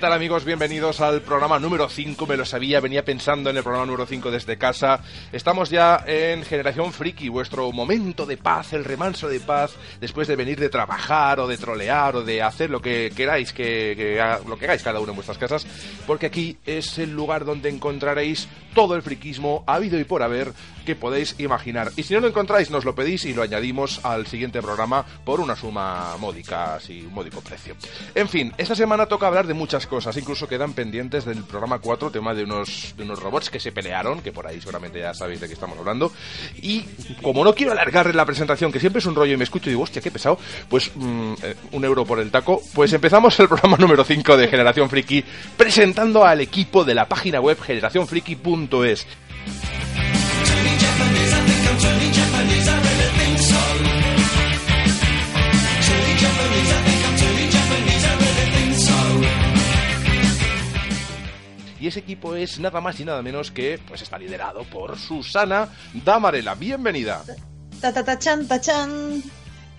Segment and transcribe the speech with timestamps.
[0.00, 0.46] ¿Qué tal amigos?
[0.46, 2.26] Bienvenidos al programa número 5.
[2.26, 5.00] Me lo sabía, venía pensando en el programa número 5 desde casa.
[5.30, 10.36] Estamos ya en Generación Friki, vuestro momento de paz, el remanso de paz, después de
[10.36, 14.64] venir de trabajar o de trolear o de hacer lo que queráis, que, lo que
[14.64, 15.66] hagáis cada uno en vuestras casas,
[16.06, 20.52] porque aquí es el lugar donde encontraréis todo el friquismo habido y por haber
[20.84, 21.92] que podéis imaginar.
[21.96, 25.40] Y si no lo encontráis, nos lo pedís y lo añadimos al siguiente programa por
[25.40, 27.76] una suma módica, así, un módico precio.
[28.14, 32.10] En fin, esta semana toca hablar de muchas cosas, incluso quedan pendientes del programa 4,
[32.10, 35.40] tema de unos, de unos robots que se pelearon, que por ahí seguramente ya sabéis
[35.40, 36.12] de qué estamos hablando.
[36.62, 36.84] Y
[37.22, 39.72] como no quiero alargar la presentación, que siempre es un rollo y me escucho y
[39.72, 41.34] digo, hostia, qué pesado, pues mm,
[41.72, 45.24] un euro por el taco, pues empezamos el programa número 5 de Generación Friki
[45.56, 47.58] presentando al equipo de la página web
[61.80, 65.68] y ese equipo es nada más y nada menos que, pues está liderado por Susana
[66.04, 66.54] Damarela.
[66.54, 67.22] Bienvenida.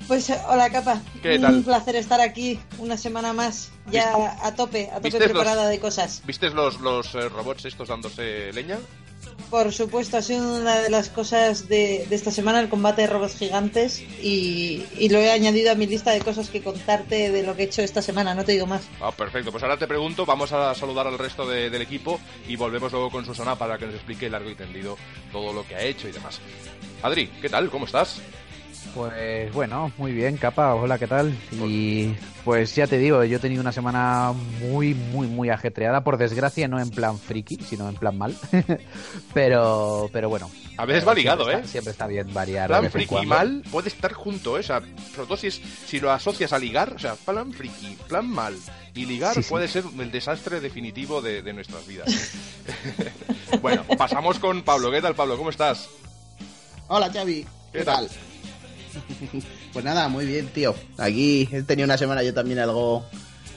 [0.08, 1.02] Pues hola capa.
[1.22, 1.56] ¿Qué tal?
[1.56, 6.22] Un placer estar aquí una semana más, ya a tope, a tope preparada de cosas.
[6.26, 8.78] ¿Viste los, los eh, robots estos dándose leña?
[9.50, 13.36] Por supuesto, ha sido una de las cosas de, esta semana el combate de robots
[13.38, 17.64] gigantes y, lo he añadido a mi lista de cosas que contarte de lo que
[17.64, 18.88] he hecho esta semana, no te digo más.
[19.02, 22.94] Ah, perfecto, pues ahora te pregunto, vamos a saludar al resto del equipo y volvemos
[22.94, 24.98] luego con Susana para que nos explique largo y tendido
[25.34, 26.40] todo lo que ha hecho y demás.
[27.04, 27.70] Adri, ¿qué tal?
[27.70, 28.22] ¿Cómo estás?
[28.94, 31.34] Pues bueno, muy bien, capa, hola, ¿qué tal?
[31.52, 32.14] Y
[32.44, 36.68] pues ya te digo, yo he tenido una semana muy, muy, muy ajetreada, por desgracia,
[36.68, 38.36] no en plan friki, sino en plan mal.
[39.34, 40.52] pero, pero bueno.
[40.78, 41.62] A veces va ligado, ¿eh?
[41.66, 42.68] siempre está bien variar.
[42.68, 44.60] Plan friki y mal puede estar junto, ¿eh?
[44.60, 44.82] O sea,
[45.16, 48.56] sobre todo si, lo asocias a ligar, o sea, plan friki, plan mal
[48.94, 52.34] y ligar puede ser el desastre definitivo de, nuestras vidas.
[53.62, 54.92] bueno, pasamos con Pablo.
[54.92, 55.38] ¿Qué tal, Pablo?
[55.38, 55.88] ¿Cómo estás?
[56.88, 57.46] Hola, Xavi.
[57.72, 58.10] ¿Qué, tal?
[59.74, 60.76] Pues nada, muy bien, tío.
[60.98, 63.06] Aquí he tenido una semana yo también algo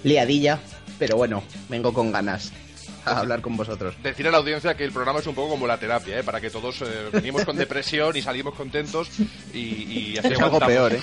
[0.05, 0.61] liadilla,
[0.99, 2.53] pero bueno, vengo con ganas
[3.05, 3.94] a hablar con vosotros.
[4.03, 6.23] Decir a la audiencia que el programa es un poco como la terapia, ¿eh?
[6.23, 9.11] para que todos eh, venimos con depresión y salimos contentos
[9.53, 11.00] y, y así es algo peor, ¿eh?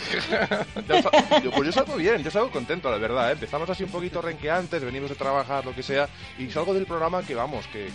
[1.56, 3.30] pues yo salgo bien, yo salgo contento, la verdad.
[3.30, 3.34] ¿eh?
[3.34, 7.24] Empezamos así un poquito renqueantes, venimos de trabajar, lo que sea, y salgo del programa
[7.24, 7.90] que vamos, que,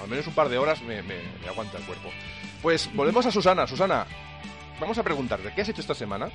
[0.00, 2.10] al menos un par de horas me, me aguanta el cuerpo.
[2.60, 3.66] Pues volvemos a Susana.
[3.66, 4.06] Susana,
[4.80, 6.30] vamos a preguntarte, ¿qué has hecho esta semana?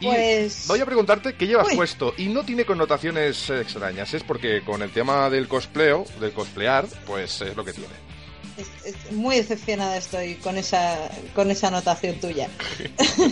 [0.00, 0.66] Y pues...
[0.68, 2.14] voy a preguntarte qué llevas puesto.
[2.16, 6.86] Y no tiene connotaciones eh, extrañas, es porque con el tema del cospleo, del cosplear,
[7.06, 7.88] pues es lo que tiene.
[9.10, 12.48] muy decepcionada estoy con esa, con esa anotación tuya.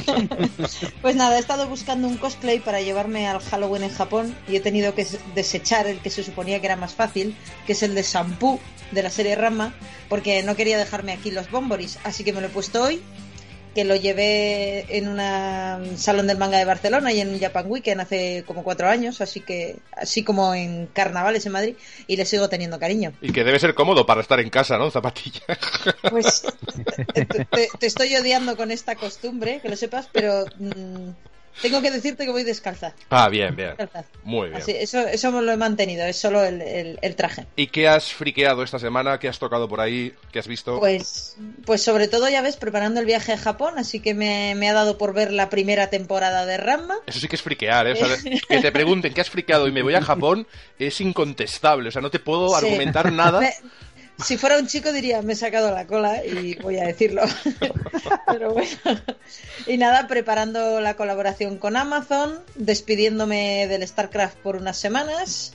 [1.02, 4.60] pues nada, he estado buscando un cosplay para llevarme al Halloween en Japón y he
[4.60, 5.06] tenido que
[5.36, 8.58] desechar el que se suponía que era más fácil, que es el de Shampoo
[8.90, 9.74] de la serie Rama,
[10.08, 13.02] porque no quería dejarme aquí los bomboris, así que me lo he puesto hoy
[13.76, 18.00] que lo llevé en un salón del manga de Barcelona y en un Japan Weekend
[18.00, 21.76] hace como cuatro años, así que así como en carnavales en Madrid
[22.06, 23.12] y le sigo teniendo cariño.
[23.20, 24.90] Y que debe ser cómodo para estar en casa, ¿no?
[24.90, 25.42] Zapatilla.
[26.08, 26.42] Pues
[27.50, 31.10] te, estoy odiando con esta costumbre, que lo sepas, pero mm,
[31.62, 32.92] tengo que decirte que voy descalza.
[33.10, 33.74] Ah, bien, bien.
[34.24, 34.62] Muy bien.
[34.66, 37.46] eso, eso lo he mantenido, es solo el, traje.
[37.56, 39.18] ¿Y qué has friqueado esta semana?
[39.18, 40.12] ¿Qué has tocado por ahí?
[40.32, 40.78] ¿Qué has visto?
[40.78, 44.72] Pues, pues sobre todo, ya ves, preparando el viaje a Japón, así que me, ha
[44.72, 46.96] dado por ver la primera temporada de Ramma.
[47.06, 47.94] Eso sí que es friquear, ¿eh?
[48.48, 50.46] que te pregunten qué has friqueado y me voy a Japón
[50.78, 51.88] es incontestable.
[51.88, 53.40] O sea, no te puedo argumentar nada.
[54.24, 57.22] Si fuera un chico diría, me he sacado la cola y voy a decirlo.
[58.26, 59.00] Pero bueno.
[59.66, 65.52] Y nada, preparando la colaboración con Amazon, despidiéndome del StarCraft por unas semanas,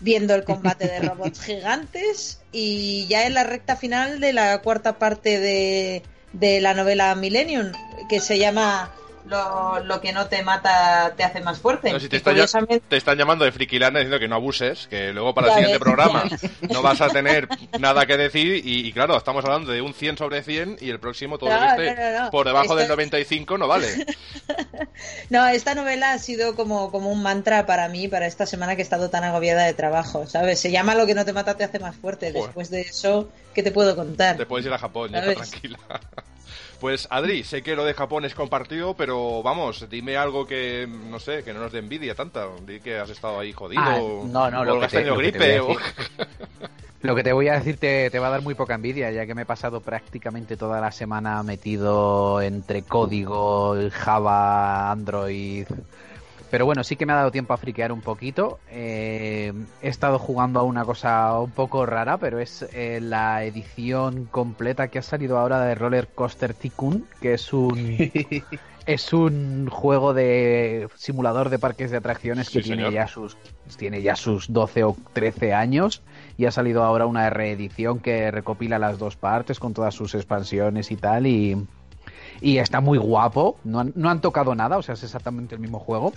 [0.00, 4.98] viendo el combate de robots gigantes y ya en la recta final de la cuarta
[4.98, 7.72] parte de, de la novela Millennium,
[8.10, 8.92] que se llama
[9.26, 11.98] lo, lo, que no te mata te hace más fuerte.
[12.00, 15.78] si te, están, llamando de frikilana diciendo que no abuses, que luego para el siguiente
[15.78, 16.24] programa
[16.70, 17.48] no vas a tener
[17.78, 21.38] nada que decir y, claro, estamos hablando de un 100 sobre 100 y el próximo
[21.38, 21.94] todo este
[22.30, 24.06] por debajo del 95 no vale.
[25.30, 28.82] no, esta novela ha sido como, como un mantra para mí, para esta semana que
[28.82, 30.60] he estado tan agobiada de trabajo, ¿sabes?
[30.60, 32.32] Se llama Lo que no te mata te hace más fuerte.
[32.32, 34.36] Después de eso, ¿qué te puedo contar?
[34.36, 35.78] Te puedes ir a Japón, ya tranquila.
[36.82, 41.20] Pues Adri, sé que lo de Japón es compartido, pero vamos, dime algo que, no
[41.20, 42.48] sé, que no nos dé envidia tanta.
[42.66, 43.80] Di que has estado ahí jodido.
[43.80, 45.62] Ah, no, no, lo que, gripe.
[47.02, 49.26] Lo que te voy a decir te, te, va a dar muy poca envidia, ya
[49.26, 55.68] que me he pasado prácticamente toda la semana metido entre código, Java, Android
[56.52, 58.58] Pero bueno, sí que me ha dado tiempo a friquear un poquito.
[58.70, 64.26] Eh, he estado jugando a una cosa un poco rara, pero es eh, la edición
[64.30, 67.96] completa que ha salido ahora de Roller Coaster Tycoon, que es un
[68.86, 72.92] es un juego de simulador de parques de atracciones que Sí, tiene señor.
[72.92, 73.38] ya sus
[73.78, 76.02] tiene ya sus 12 o 13 años
[76.36, 80.90] y ha salido ahora una reedición que recopila las dos partes con todas sus expansiones
[80.90, 81.66] y tal y
[82.40, 83.56] y está muy guapo.
[83.64, 86.12] No han, no han tocado nada, o sea, es exactamente el mismo juego,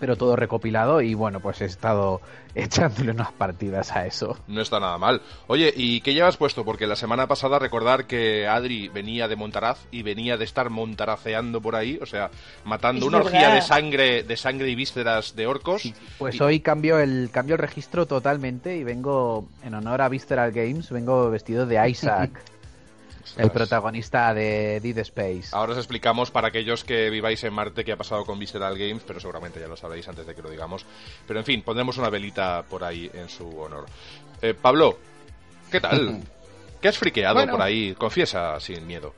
[0.00, 2.20] pero todo recopilado y bueno, pues he estado
[2.54, 4.36] echándole unas partidas a eso.
[4.48, 5.20] No está nada mal.
[5.46, 6.64] Oye, ¿y qué llevas puesto?
[6.64, 11.60] Porque la semana pasada recordar que Adri venía de Montaraz y venía de estar montaraceando
[11.60, 12.30] por ahí, o sea,
[12.64, 15.82] matando Es una orgía de sangre, de sangre y vísceras de orcos.
[16.18, 20.52] Pues Y- hoy cambio el cambio el registro totalmente y vengo en honor a Visceral
[20.52, 22.30] Games, vengo vestido de Isaac,
[23.36, 23.50] el Ostras.
[23.50, 25.48] protagonista de Dead Space.
[25.52, 29.02] Ahora os explicamos para aquellos que viváis en Marte qué ha pasado con Visceral Games,
[29.06, 30.84] pero seguramente ya lo sabréis antes de que lo digamos.
[31.26, 33.86] Pero en fin, pondremos una velita por ahí en su honor.
[34.42, 34.98] Eh, Pablo,
[35.70, 36.22] ¿qué tal?
[36.80, 37.52] ¿Qué has friqueado Bueno.
[37.52, 37.94] por ahí?
[37.94, 39.14] Confiesa sin miedo.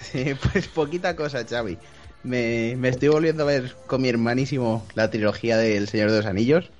[0.00, 1.78] Sí, pues poquita cosa, Xavi.
[2.22, 6.26] Me, me estoy volviendo a ver con mi hermanísimo la trilogía del Señor de los
[6.26, 6.70] Anillos.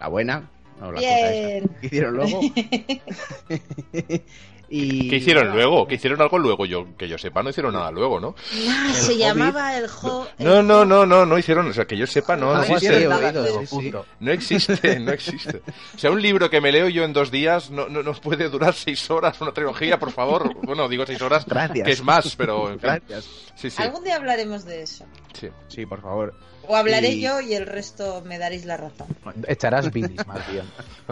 [0.00, 0.48] La buena,
[0.80, 1.70] no la cosa esa Bien.
[1.80, 2.40] que hicieron luego.
[4.68, 5.86] y ¿Qué hicieron luego?
[5.86, 6.66] ¿Qué hicieron algo luego?
[6.66, 8.34] Yo que yo sepa, no hicieron nada luego, ¿no?
[8.68, 9.18] Ah, se Hobbit.
[9.18, 10.26] llamaba el jo...
[10.38, 13.08] No, no, no, no, no hicieron, o sea, que yo sepa, no, no existe.
[13.08, 13.92] pero sí, sí.
[14.20, 15.62] No existe, no existe.
[15.94, 18.48] O sea, un libro que me leo yo en dos días no, no, no puede
[18.48, 20.52] durar seis horas, una trilogía, por favor.
[20.62, 21.84] Bueno, digo seis horas, Gracias.
[21.86, 22.90] que es más, pero en fin.
[23.06, 23.24] Gracias.
[23.54, 25.04] Sí, sí, Algún día hablaremos de eso.
[25.32, 25.48] sí.
[25.68, 26.34] Sí, por favor.
[26.68, 29.06] O hablaré Y- yo y el resto me daréis la razón.
[29.46, 30.64] Echarás bilis más bien.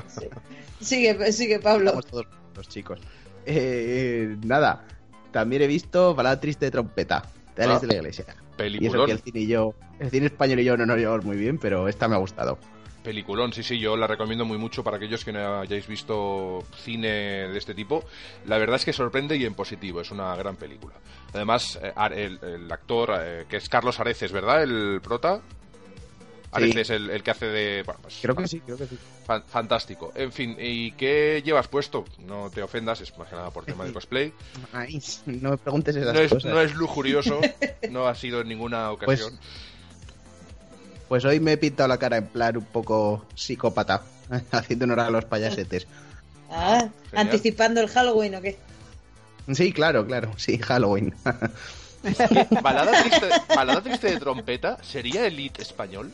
[0.08, 0.26] Sí.
[0.80, 1.90] Sigue, sigue, Pablo.
[1.90, 2.26] Estamos todos
[2.56, 2.98] los chicos.
[3.46, 4.84] Eh, nada,
[5.30, 7.22] también he visto Balada Triste de Trompeta,
[7.56, 7.80] de Alex Ah.
[7.80, 8.24] de la Iglesia.
[8.28, 9.06] Y eso Peliculón.
[9.06, 11.58] que el cine y yo, el cine español y yo no nos llevamos muy bien,
[11.58, 12.58] pero esta me ha gustado.
[13.02, 17.08] Peliculón, sí, sí, yo la recomiendo muy mucho para aquellos que no hayáis visto cine
[17.48, 18.02] de este tipo.
[18.46, 20.94] La verdad es que sorprende y en positivo, es una gran película.
[21.34, 24.62] Además, eh, el, el actor, eh, que es Carlos Areces, ¿verdad?
[24.62, 25.42] El prota.
[26.54, 27.82] Areces, el, el que hace de...
[27.84, 28.98] Bueno, pues, Creo que sí, creo que sí.
[29.26, 30.12] fan- fantástico.
[30.14, 32.04] En fin, ¿y qué llevas puesto?
[32.20, 34.32] No te ofendas, es más que nada por tema de cosplay.
[34.72, 36.52] Ay, no me preguntes esas No es, cosas.
[36.52, 37.40] no es lujurioso,
[37.90, 39.38] no ha sido en ninguna ocasión.
[41.08, 44.02] Pues hoy me he pintado la cara en plan un poco psicópata,
[44.52, 45.86] haciendo honor a los payasetes.
[46.50, 46.78] Ah,
[47.10, 47.26] Genial.
[47.26, 48.56] anticipando el Halloween o qué.
[49.52, 51.14] Sí, claro, claro, sí, Halloween.
[52.62, 56.12] ¿Balada triste, balada triste de trompeta sería elite español?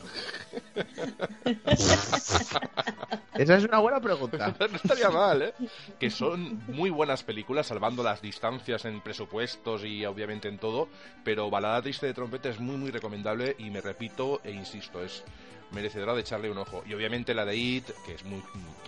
[3.34, 4.54] Esa es una buena pregunta.
[4.70, 5.54] No estaría mal, ¿eh?
[5.98, 10.88] Que son muy buenas películas, salvando las distancias en presupuestos y obviamente en todo,
[11.24, 15.24] pero Balada Triste de Trompeta es muy, muy recomendable y me repito e insisto, es
[15.72, 16.82] merecedora de echarle un ojo.
[16.88, 18.42] Y obviamente la de It, que es muy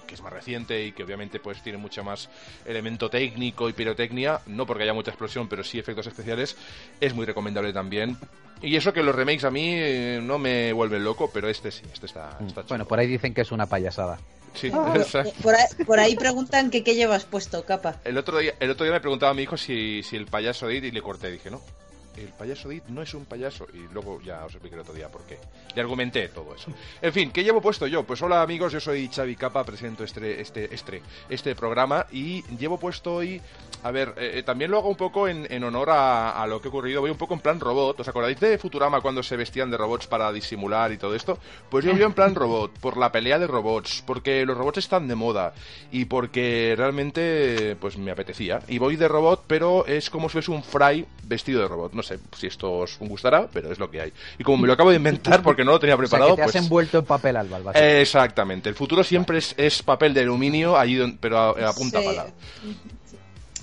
[0.07, 2.29] que es más reciente y que obviamente pues tiene mucho más
[2.67, 6.55] elemento técnico y pirotecnia, no porque haya mucha explosión, pero sí efectos especiales,
[7.01, 8.19] es muy recomendable también.
[8.61, 11.83] Y eso que los remakes a mí eh, no me vuelven loco, pero este sí,
[11.93, 14.21] este está, está Bueno, por ahí dicen que es una payasada.
[14.55, 15.33] Sí, Ah, exacto.
[15.43, 17.97] Por ahí, por ahí preguntan que qué llevas puesto, capa.
[18.05, 20.67] El otro día, el otro día me preguntaba a mi hijo si, si el payaso
[20.67, 21.31] de It y le corté.
[21.31, 21.63] Dije, no,
[22.17, 23.67] el payaso de It no es un payaso.
[23.73, 25.39] Y luego ya os expliqué otro día por qué.
[25.75, 26.71] Le argumenté todo eso.
[27.01, 28.05] En fin, ¿qué llevo puesto yo?
[28.05, 32.79] Pues hola amigos, yo soy Xavi Capa, presento este, este, este, este programa y llevo
[32.79, 33.41] puesto hoy...
[33.85, 36.69] A ver, eh, eh, también lo hago un poco en, en honor a, lo que
[36.69, 37.01] ha ocurrido.
[37.01, 37.99] Voy un poco en plan robot.
[37.99, 41.39] ¿Os acordáis de Futurama cuando se vestían de robots para disimular y todo esto?
[41.69, 45.09] Pues yo voy en plan robot, por la pelea de robots, porque los robots están
[45.09, 45.53] de moda
[45.91, 48.61] y porque realmente pues me apetecía.
[48.69, 51.93] Y voy de robot, pero es como si fuese un fry vestido de robot.
[52.03, 54.13] Sé si esto os gustará, pero es lo que hay.
[54.39, 56.37] Y como me lo acabo de inventar porque no lo tenía O sea, preparado, que
[56.37, 56.65] te has pues...
[56.65, 58.01] envuelto en papel básicamente.
[58.01, 62.01] Exactamente, el futuro siempre es, es papel de aluminio, allí don- pero a, a punta
[62.01, 62.07] Sí.
[62.07, 62.27] pala.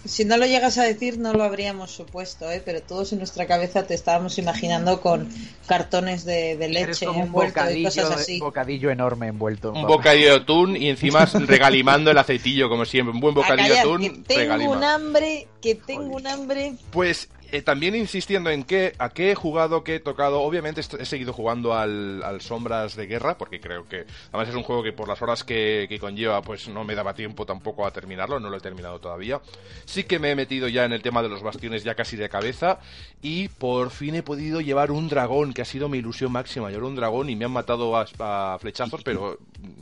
[0.05, 2.61] Si no lo llegas a decir, no lo habríamos supuesto, ¿eh?
[2.63, 5.27] pero todos en nuestra cabeza te estábamos imaginando con
[5.67, 8.39] cartones de, leche como un envuelto y cosas así.
[8.39, 9.69] bocadillo enorme envuelto.
[9.71, 9.97] en Un papel.
[9.97, 13.13] bocadillo de atún y encima regalimando el aceitillo, como siempre.
[13.13, 14.71] Un buen A bocadillo de atún, que tengo regalima.
[14.77, 16.73] un hambre, que tengo un hambre.
[16.91, 20.41] Pues eh, también insistiendo en qué, a qué he jugado, qué he tocado.
[20.41, 24.63] Obviamente he seguido jugando al, al Sombras de Guerra, porque creo que además es un
[24.63, 27.91] juego que por las horas que, que conlleva, pues no me daba tiempo tampoco a
[27.91, 29.41] terminarlo, no lo he terminado todavía.
[29.85, 32.29] Sí que me he metido ya en el tema de los bastiones ya casi de
[32.29, 32.79] cabeza
[33.21, 36.85] y por fin he podido llevar un dragón, que ha sido mi ilusión máxima, llevar
[36.85, 39.37] un dragón y me han matado a, a flechazos, pero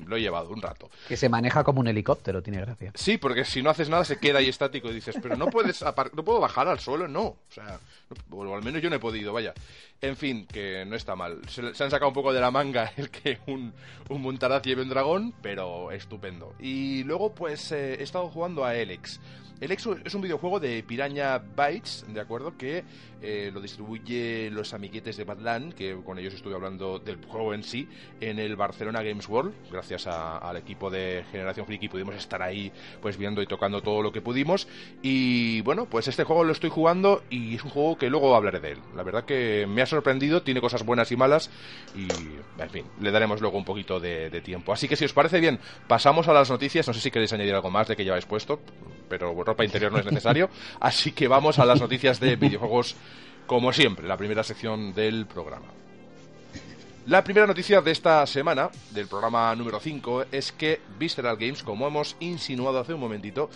[0.06, 0.90] lo he llevado un rato.
[1.08, 2.92] Que se maneja como un helicóptero, tiene gracia.
[2.96, 5.84] Sí, porque si no haces nada se queda ahí estático y dices, pero no puedes
[6.14, 7.22] no puedo bajar al suelo, no.
[7.24, 7.80] O sea,
[8.30, 9.54] o al menos yo no he podido, vaya.
[10.02, 11.42] En fin, que no está mal.
[11.48, 13.74] Se, han sacado un poco de la manga el que un,
[14.10, 16.54] un Montaraz lleve un dragón, pero estupendo.
[16.60, 19.20] Y luego, pues, eh, he estado jugando a Elex.
[19.60, 22.56] El Exo es un videojuego de Piraña Bytes, ¿de acuerdo?
[22.58, 22.84] Que
[23.22, 27.64] eh, lo distribuye los amiguetes de Badland, que con ellos estuve hablando del juego en
[27.64, 27.88] sí,
[28.22, 29.54] en el Barcelona Games World.
[29.72, 32.72] Gracias al equipo de Generación Friki pudimos estar ahí
[33.02, 34.68] pues viendo y tocando todo lo que pudimos.
[35.02, 38.60] Y bueno, pues este juego lo estoy jugando y es un juego que luego hablaré
[38.60, 38.80] de él.
[38.96, 41.50] La verdad que me ha sorprendido, tiene cosas buenas y malas
[41.96, 42.08] y,
[42.62, 44.74] en fin, le daremos luego un poquito de, de tiempo.
[44.74, 46.88] Así que si os parece bien, pasamos a las noticias.
[46.88, 48.60] No sé si queréis añadir algo más de que ya habéis puesto,
[49.08, 50.50] pero ropa interior no es necesario.
[50.80, 52.96] Así que vamos a las noticias de videojuegos,
[53.48, 55.68] como siempre, la primera sección del programa.
[57.08, 61.88] La primera noticia de esta semana, del programa número 5, es que Visceral Games, como
[61.88, 63.50] hemos insinuado hace un momentito,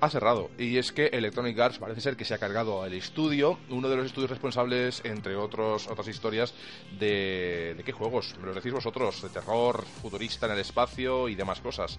[0.00, 0.50] ha cerrado.
[0.56, 3.96] Y es que Electronic Arts parece ser que se ha cargado al estudio, uno de
[3.96, 6.54] los estudios responsables, entre otros, otras historias,
[6.96, 11.34] de, de qué juegos, me lo decís vosotros, de terror, futurista en el espacio y
[11.34, 11.98] demás cosas.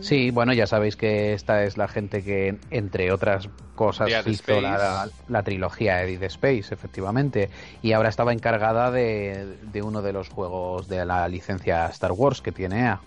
[0.00, 5.08] Sí, bueno, ya sabéis que esta es la gente que, entre otras cosas, hizo la,
[5.28, 7.50] la, trilogía Edith Space, efectivamente,
[7.82, 12.40] y ahora estaba encargada de, de, uno de los juegos de la licencia Star Wars
[12.40, 13.00] que tiene EA.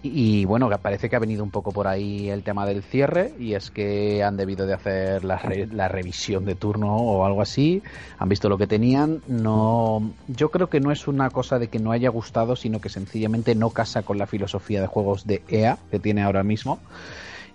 [0.00, 3.54] Y, bueno, parece que ha venido un poco por ahí el tema del cierre y
[3.54, 5.40] es que han debido de hacer la,
[5.72, 7.82] la, revisión de turno o algo así,
[8.16, 11.80] han visto lo que tenían, no yo creo que no es una cosa de que
[11.80, 15.78] no haya gustado, sino que sencillamente no casa con la filosofía de juegos de EA
[15.90, 16.78] que tiene ahora mismo.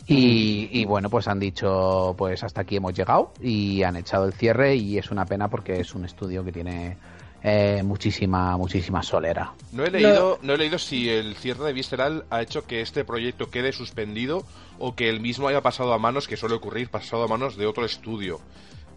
[0.06, 4.34] Y, y, bueno, pues han dicho, pues hasta aquí hemos llegado y han echado el
[4.34, 6.98] cierre y es una pena porque es un estudio que tiene
[7.44, 9.54] eh, muchísima, muchísima solera.
[9.74, 13.04] No he, leído, no he leído si el cierre de Visceral ha hecho que este
[13.04, 14.46] proyecto quede suspendido
[14.80, 17.66] o que el mismo haya pasado a manos, que suele ocurrir, pasado a manos de
[17.66, 18.40] otro estudio.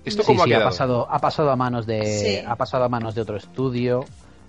[0.05, 3.37] ¿Esto cómo ha, pasado, ha pasado a manos de, ha pasado a manos de otro
[3.37, 4.05] estudio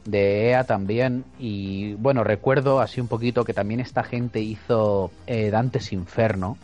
[0.06, 5.50] de EA también y bueno recuerdo así un poquito que también esta gente hizo eh,
[5.50, 6.58] Dantes Inferno.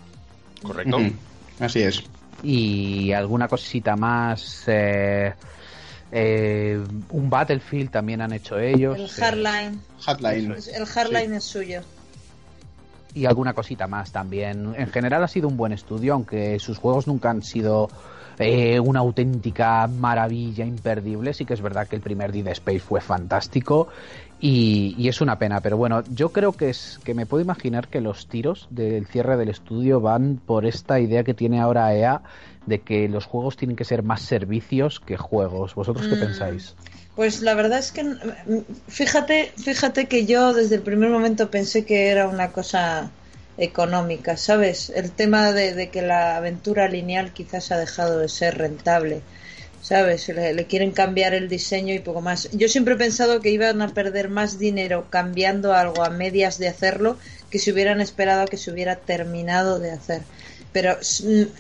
[0.62, 1.00] Correcto.
[1.60, 2.04] Así es.
[2.44, 5.34] Y alguna cosita más eh,
[6.16, 6.80] eh,
[7.10, 9.00] un Battlefield también han hecho ellos.
[9.00, 9.82] El Hardline.
[10.06, 10.56] Hardline.
[10.76, 11.36] El Hardline sí.
[11.38, 11.82] es suyo.
[13.16, 14.76] Y alguna cosita más también.
[14.78, 17.90] En general ha sido un buen estudio, aunque sus juegos nunca han sido
[18.38, 21.34] eh, una auténtica maravilla imperdible.
[21.34, 23.88] Sí que es verdad que el primer Dead Space fue fantástico
[24.40, 25.62] y, y, es una pena.
[25.62, 29.36] Pero bueno, yo creo que es que me puedo imaginar que los tiros del cierre
[29.36, 32.22] del estudio van por esta idea que tiene ahora EA
[32.66, 35.76] de que los juegos tienen que ser más servicios que juegos.
[35.76, 36.76] ¿Vosotros qué mm, pensáis?
[37.16, 38.06] Pues la verdad es que
[38.88, 43.12] fíjate, fíjate que yo desde el primer momento pensé que era una cosa
[43.58, 44.90] económica, ¿sabes?
[44.90, 49.22] El tema de, de que la aventura lineal quizás ha dejado de ser rentable.
[49.84, 50.30] ¿sabes?
[50.30, 52.50] Le, le, quieren cambiar el diseño y poco más.
[52.54, 56.70] Yo siempre he pensado que iban a perder más dinero cambiando algo a medias de
[56.70, 57.18] hacerlo
[57.52, 60.22] que si hubieran esperado a que se hubiera terminado de hacer.
[60.74, 60.98] Pero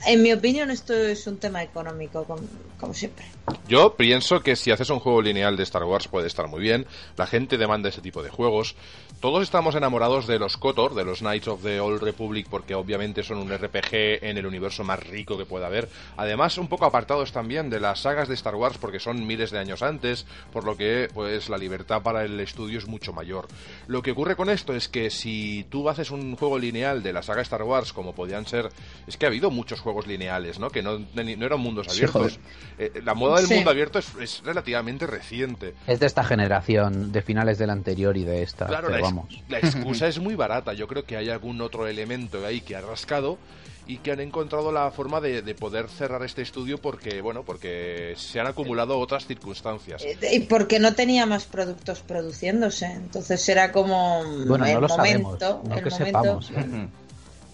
[0.07, 2.41] en mi opinión esto es un tema económico, como,
[2.79, 3.23] como, siempre.
[3.67, 6.85] Yo pienso que si haces un juego lineal de Star Wars puede estar muy bien.
[7.17, 8.75] La gente demanda ese tipo de juegos.
[9.19, 13.23] Todos estamos enamorados de los KOTOR, de los Knights of the Old Republic, porque obviamente
[13.23, 15.87] son un RPG en el universo más rico que pueda haber.
[16.17, 19.59] Además, un poco apartados también de las sagas de Star Wars, porque son miles de
[19.59, 23.47] años antes, por lo que pues la libertad para el estudio es mucho mayor.
[23.87, 27.23] Lo que ocurre con esto es que si tú haces un juego lineal de la
[27.23, 28.69] saga Star Wars, como podían ser
[29.07, 30.69] es que ha habido muchos juegos lineales, ¿no?
[30.69, 32.33] Que no, no eran mundos abiertos.
[32.33, 32.39] Sí,
[32.77, 33.55] eh, la moda del sí.
[33.55, 35.73] mundo abierto es, es, relativamente reciente.
[35.87, 38.67] Es de esta generación, de finales del anterior y de esta.
[38.67, 39.27] Claro, la, vamos.
[39.49, 40.73] la excusa es muy barata.
[40.73, 43.37] Yo creo que hay algún otro elemento ahí que ha rascado
[43.85, 48.13] y que han encontrado la forma de, de, poder cerrar este estudio porque bueno porque
[48.15, 54.23] se han acumulado otras circunstancias y porque no tenía más productos produciéndose entonces era como
[54.47, 56.51] bueno el no lo momento sabemos, no el que momento sepamos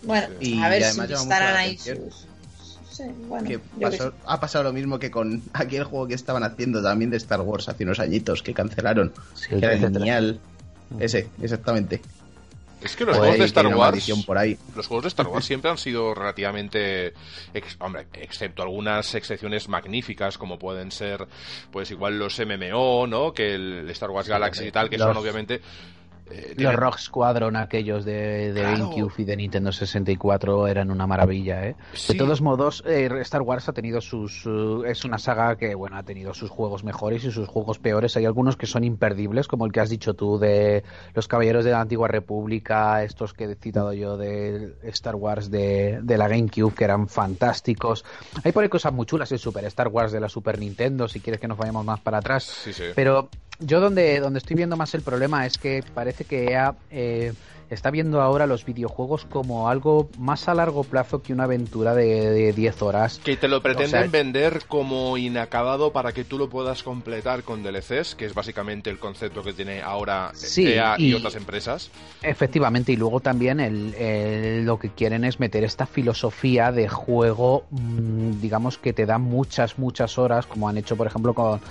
[0.04, 2.29] bueno, y a ver además si estarán ahí sus...
[3.28, 7.10] Bueno, que pasó- ha pasado lo mismo que con aquel juego que estaban haciendo también
[7.12, 9.14] de Star Wars hace unos añitos que cancelaron.
[9.34, 9.94] Sí, que era 33.
[10.00, 10.40] genial.
[11.00, 12.02] Ese, exactamente.
[12.82, 14.58] es que los juegos de Star Wars por ahí.
[14.76, 17.14] los juegos de Star Wars siempre han sido relativamente
[17.54, 21.28] ex- hombre excepto algunas excepciones magníficas como pueden ser
[21.72, 25.62] pues igual los MMO no que el Star Wars Galaxy y tal que son obviamente
[26.32, 31.66] Eh, Los Rock Squadron, aquellos de, de GameCube y de Nintendo 64, eran una maravilla,
[31.66, 31.76] ¿eh?
[32.08, 34.48] De todos modos, eh, Star Wars ha tenido sus.
[34.86, 38.16] es una saga que, bueno, ha tenido sus juegos mejores y sus juegos peores.
[38.18, 40.84] Hay algunos que son imperdibles, como el que has dicho tú de
[41.14, 46.00] Los Caballeros de la Antigua República, estos que he citado yo de Star Wars de,
[46.02, 48.06] de la GameCube, que eran fantásticos.
[48.44, 51.20] Hay por ahí cosas muy chulas, el Super Star Wars de la Super Nintendo, si
[51.20, 52.44] quieres que nos vayamos más para atrás.
[52.44, 52.84] Sí, sí.
[52.96, 53.30] Pero
[53.60, 57.34] yo donde, donde estoy viendo más el problema es que parece que EA eh,
[57.70, 62.54] está viendo ahora los videojuegos como algo más a largo plazo que una aventura de,
[62.54, 63.20] 10 horas.
[63.24, 68.16] Que te lo pretenden vender como inacabado para que tú lo puedas completar con DLCs,
[68.16, 71.92] que es básicamente el concepto que tiene ahora EA y, otras empresas.
[72.24, 78.42] Efectivamente, y luego también el, lo que quieren es meter esta filosofía de juego, mm,
[78.42, 81.62] digamos que te da muchas, muchas horas, como han hecho, por ejemplo, con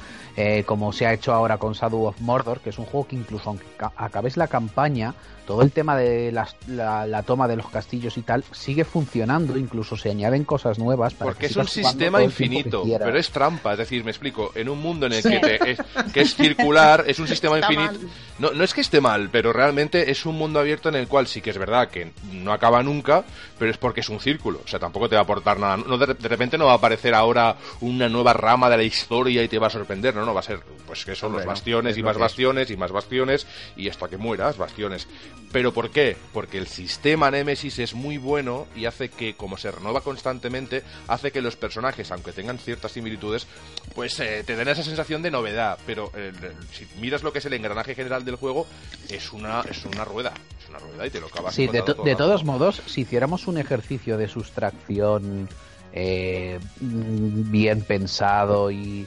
[0.40, 3.16] eh, como se ha hecho ahora con Shadow of Mordor, que es un juego que
[3.16, 3.66] incluso aunque
[3.96, 5.12] acabes la campaña,
[5.48, 10.10] todo el tema de la, toma de los castillos y tal sigue funcionando, incluso se
[10.10, 11.14] añaden cosas nuevas.
[11.14, 15.06] Porque es un sistema infinito, pero es trampa, es decir, me explico, en un mundo
[15.06, 17.98] en el que, es, que es circular, es un sistema infinito.
[18.38, 21.26] No, no es que esté mal, pero realmente es un mundo abierto en el cual
[21.26, 23.24] sí que es verdad que no acaba nunca,
[23.58, 25.78] pero es porque es un círculo, o sea, tampoco te va a aportar nada.
[25.78, 29.48] No, de, repente no va a aparecer ahora una nueva rama de la historia y
[29.48, 32.02] te va a sorprender, no, no, va a ser pues que son los bastiones y
[32.02, 35.08] más bastiones y más bastiones y hasta que mueras, bastiones.
[35.50, 36.16] ¿Pero por qué?
[36.34, 41.32] Porque el sistema Nemesis es muy bueno y hace que, como se renueva constantemente, hace
[41.32, 43.46] que los personajes, aunque tengan ciertas similitudes,
[43.94, 45.78] pues eh, te den esa sensación de novedad.
[45.86, 46.32] Pero eh,
[46.72, 48.66] si miras lo que es el engranaje general del juego,
[49.08, 50.34] es una, es una rueda.
[50.62, 53.56] Es una rueda y te lo acabas Sí, de, de todos modos, si hiciéramos un
[53.56, 55.48] ejercicio de sustracción
[55.92, 59.06] eh, bien pensado y,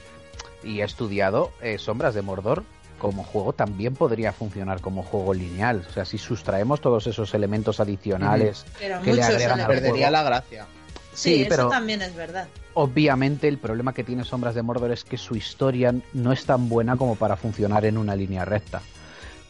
[0.64, 2.64] y estudiado, Sombras de Mordor
[2.98, 5.84] como juego también podría funcionar como juego lineal.
[5.88, 10.66] O sea, si sustraemos todos esos elementos adicionales que le agregan al perdería la gracia.
[11.12, 12.46] Sí, pero eso también es verdad.
[12.74, 16.68] Obviamente el problema que tiene Sombras de Mordor es que su historia no es tan
[16.68, 18.80] buena como para funcionar en una línea recta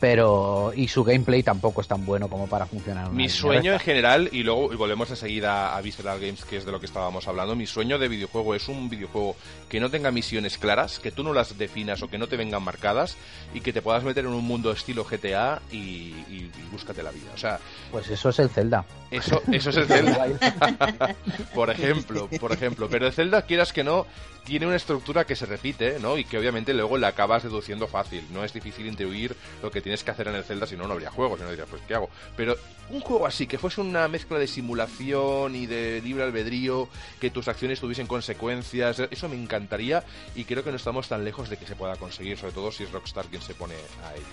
[0.02, 3.12] pero y su gameplay tampoco es tan bueno como para funcionar.
[3.12, 6.80] mi sueño en general y luego volvemos enseguida a Visceral Games que es de lo
[6.80, 7.54] que estábamos hablando.
[7.54, 9.36] Mi sueño de videojuego es un videojuego
[9.68, 12.64] que no tenga misiones claras, que tú no las definas o que no te vengan
[12.64, 13.16] marcadas
[13.54, 17.30] y que te puedas meter en un mundo estilo GTA y, y, búscate la vida.
[17.32, 17.60] O sea,
[17.92, 18.84] pues eso es el Zelda.
[19.08, 20.26] Eso, eso es el Zelda.
[21.54, 22.88] por ejemplo, por ejemplo.
[22.90, 24.06] Pero el Zelda quieras que no
[24.44, 26.18] tiene una estructura que se repite, ¿no?
[26.18, 28.24] Y que obviamente luego la acabas deduciendo fácil.
[28.32, 30.94] No es difícil intuir lo que tienes que hacer en el Zelda, si no, no
[30.94, 31.38] habría juegos.
[31.38, 32.10] Si no dirías, pues, ¿qué hago?
[32.36, 32.56] Pero
[32.90, 36.88] un juego así, que fuese una mezcla de simulación y de libre albedrío,
[37.20, 41.48] que tus acciones tuviesen consecuencias, eso me encantaría y creo que no estamos tan lejos
[41.48, 44.26] de que se pueda conseguir, sobre todo si es Rockstar quien se pone a ello.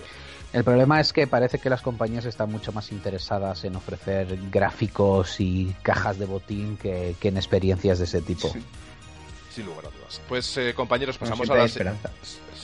[0.52, 5.40] El problema es que parece que las compañías están mucho más interesadas en ofrecer gráficos
[5.40, 8.52] y cajas de botín que, en experiencias de ese tipo.
[9.50, 10.20] Sin lugar a dudas.
[10.28, 12.10] Pues eh, compañeros, pasamos a la esperanza.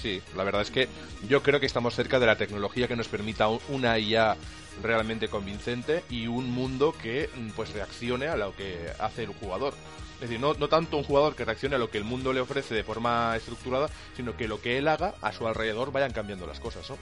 [0.00, 0.88] Sí, la verdad es que
[1.28, 4.36] yo creo que estamos cerca de la tecnología que nos permita una IA
[4.82, 9.74] realmente convincente y un mundo que mm, pues reaccione a lo que hace el jugador.
[10.14, 12.40] Es decir, no, no tanto un jugador que reaccione a lo que el mundo le
[12.40, 16.46] ofrece de forma estructurada, sino que lo que él haga a su alrededor vayan cambiando
[16.46, 16.96] las cosas, ¿no?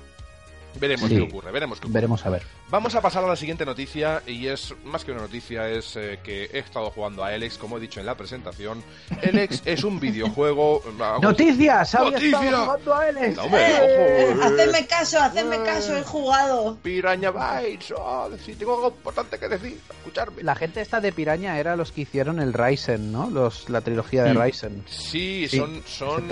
[0.81, 1.95] Veremos qué ocurre, veremos qué ocurre.
[1.95, 2.43] Veremos a ver.
[2.71, 6.19] Vamos a pasar a la siguiente noticia y es más que una noticia, es eh,
[6.23, 8.83] que he estado jugando a Elex, como he dicho en la presentación.
[9.23, 10.83] Elex es un videojuego.
[11.23, 11.95] ¡Noticias!
[11.95, 12.65] ¡Noticia!
[12.65, 13.37] jugando a Elex!
[13.37, 16.77] No, eh, hacedme caso, hacedme caso, he jugado.
[16.83, 20.43] Piraña Bytes, oh, si tengo algo importante que decir, escucharme.
[20.43, 23.31] La gente esta de Piraña era los que hicieron el Ryzen, ¿no?
[23.31, 24.85] Los, la trilogía de Ryzen.
[24.89, 26.29] Sí, son, son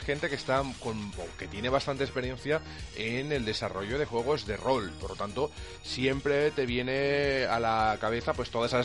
[0.00, 2.60] gente que está con, que tiene bastante experiencia
[2.96, 4.90] en el desarrollo de juegos de rol.
[5.00, 5.50] Por lo tanto,
[5.82, 8.80] siempre te viene a la cabeza pues todo esa,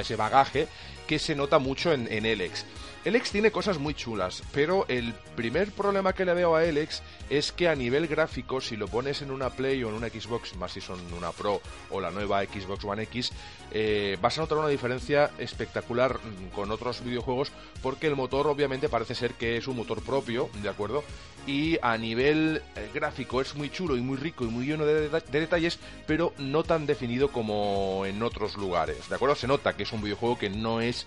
[0.00, 0.68] ese bagaje
[1.06, 2.64] que se nota mucho en, en.
[3.04, 7.50] Elex tiene cosas muy chulas, pero el primer problema que le veo a Elex es
[7.50, 10.70] que a nivel gráfico, si lo pones en una Play o en una Xbox, más
[10.70, 11.60] si son una Pro
[11.90, 13.32] o la nueva Xbox One X,
[13.72, 16.20] eh, vas a notar una diferencia espectacular
[16.54, 17.50] con otros videojuegos
[17.82, 21.02] porque el motor obviamente parece ser que es un motor propio, ¿de acuerdo?
[21.44, 25.08] Y a nivel eh, gráfico es muy chulo y muy rico y muy lleno de,
[25.08, 29.34] de detalles, pero no tan definido como en otros lugares, ¿de acuerdo?
[29.34, 31.04] Se nota que es un videojuego que no es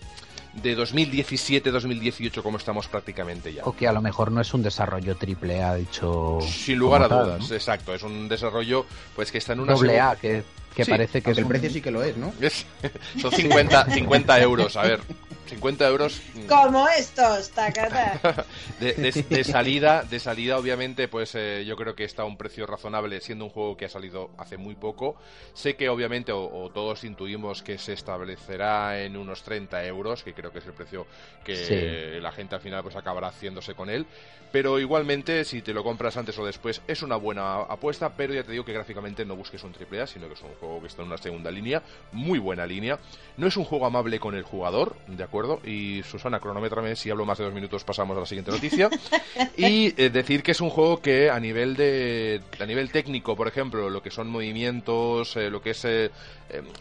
[0.62, 3.64] de 2017-2018 como estamos prácticamente ya.
[3.66, 6.40] O que a lo mejor no es un desarrollo triple A, dicho...
[6.42, 7.94] Sin lugar a dudas, exacto.
[7.94, 9.74] Es un desarrollo pues que está en una...
[9.74, 10.44] Doble A, que
[10.76, 12.34] que parece que es el precio sí que lo es, ¿no?
[13.22, 15.00] son 50, 50 euros, a ver.
[15.46, 16.22] 50 euros.
[16.34, 16.48] Mm.
[16.48, 18.46] Como estos, tacata.
[18.80, 22.66] de, de, salida, de salida, obviamente, pues eh, yo creo que está a un precio
[22.66, 25.16] razonable, siendo un juego que ha salido hace muy poco.
[25.54, 30.52] Sé que obviamente, o, todos intuimos que se establecerá en unos 30 euros, que creo
[30.52, 31.08] que es el precio
[31.44, 34.06] que la gente al final pues acabará haciéndose con él.
[34.52, 38.44] Pero igualmente, si te lo compras antes o después, es una buena apuesta, pero ya
[38.44, 40.88] te digo que gráficamente no busques un triple A, sino que es un juego que
[40.88, 42.98] está en una segunda línea, muy buena línea.
[43.36, 45.35] No es un juego amable con el jugador, ¿de acuerdo?
[45.66, 48.90] Y Susana, cronómetrame, si hablo más de dos minutos pasamos a la siguiente noticia.
[49.58, 53.48] y eh, decir que es un juego que a nivel de a nivel técnico, por
[53.48, 56.12] ejemplo, lo que son movimientos, eh, lo que es eh,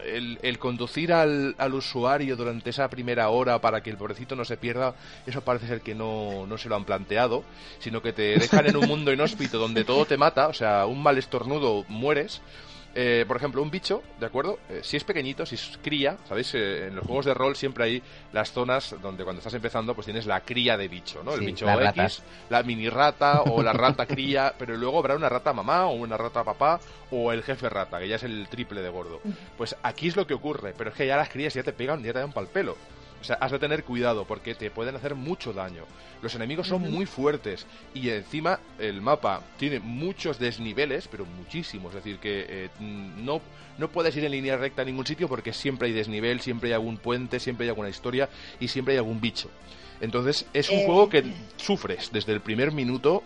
[0.05, 4.57] el, conducir al, al, usuario durante esa primera hora para que el pobrecito no se
[4.57, 7.43] pierda, eso parece ser que no, no se lo han planteado
[7.79, 11.01] sino que te dejan en un mundo inhóspito donde todo te mata, o sea, un
[11.01, 12.41] mal estornudo mueres.
[12.97, 14.57] Eh, por ejemplo, un bicho, ¿de acuerdo?
[14.69, 16.55] Eh, si es pequeñito, si es cría, ¿sabéis?
[16.55, 20.05] Eh, en los juegos de rol siempre hay las zonas donde cuando estás empezando, pues
[20.05, 21.33] tienes la cría de bicho, ¿no?
[21.33, 25.51] El bicho X, la mini rata o la rata cría, pero luego habrá una rata
[25.51, 26.79] mamá o una rata papá
[27.11, 29.19] o el jefe rata, que ya es el triple de gordo.
[29.57, 32.01] Pues aquí es lo que ocurre, pero es que ya las crías ya te pegan,
[32.01, 32.77] ya te dan pal pelo.
[33.25, 35.85] O sea, has de tener cuidado porque te pueden hacer mucho daño.
[36.21, 41.95] Los enemigos son muy fuertes y encima el mapa tiene muchos desniveles, pero muchísimos.
[41.95, 43.41] Es decir, que eh, no,
[43.79, 46.73] no puedes ir en línea recta a ningún sitio porque siempre hay desnivel, siempre hay
[46.73, 49.49] algún puente, siempre hay alguna historia y siempre hay algún bicho.
[50.01, 51.23] Entonces es un eh, juego que
[51.57, 53.23] sufres desde el primer minuto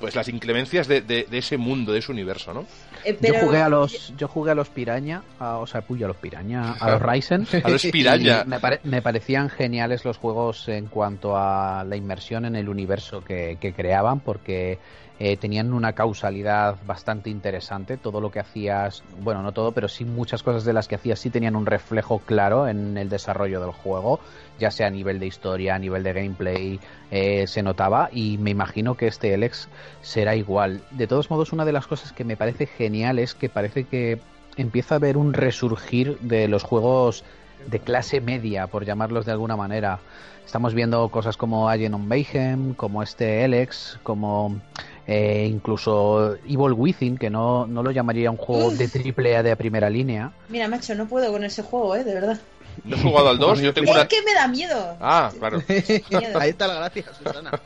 [0.00, 2.64] pues las inclemencias de, de, ese mundo, de ese universo, ¿no?
[3.04, 6.16] Eh, yo jugué a los yo jugué a los piraña, o sea, puyo a los
[6.16, 7.46] piraña, a los Ryzen.
[7.64, 8.44] a los piraña.
[8.44, 13.58] Me, me, parecían geniales los juegos en cuanto a la inmersión en el universo que,
[13.60, 14.78] que creaban, porque
[15.20, 17.96] eh, tenían una causalidad bastante interesante.
[17.96, 21.18] Todo lo que hacías, bueno, no todo, pero sí muchas cosas de las que hacías
[21.18, 24.20] sí tenían un reflejo claro en el desarrollo del juego,
[24.58, 28.50] ya sea a nivel de historia, a nivel de gameplay, eh, se notaba y me
[28.50, 29.68] imagino que este Elex
[30.02, 30.82] será igual.
[30.92, 34.20] De todos modos, una de las cosas que me parece genial es que parece que
[34.56, 37.24] empieza a haber un resurgir de los juegos
[37.66, 39.98] de clase media, por llamarlos de alguna manera.
[40.44, 44.60] Estamos viendo cosas como Alien on Mayhem, como este Elex, como
[45.10, 49.56] eh, incluso Evil Within, que no, no lo llamaría un juego de triple A de
[49.56, 50.32] primera línea.
[50.50, 52.04] Mira, macho, no puedo con ese juego, ¿eh?
[52.04, 52.38] De verdad.
[52.84, 53.60] ¿No has jugado al 2?
[53.60, 54.96] Yo tengo es que me da miedo.
[55.00, 55.62] Ah, claro.
[56.38, 57.58] Ahí está la gracia, Susana.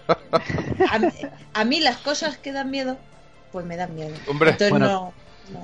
[1.52, 2.96] A, mí las cosas que dan miedo,
[3.50, 4.14] pues me dan miedo.
[4.28, 5.12] Hombre, Entonces no...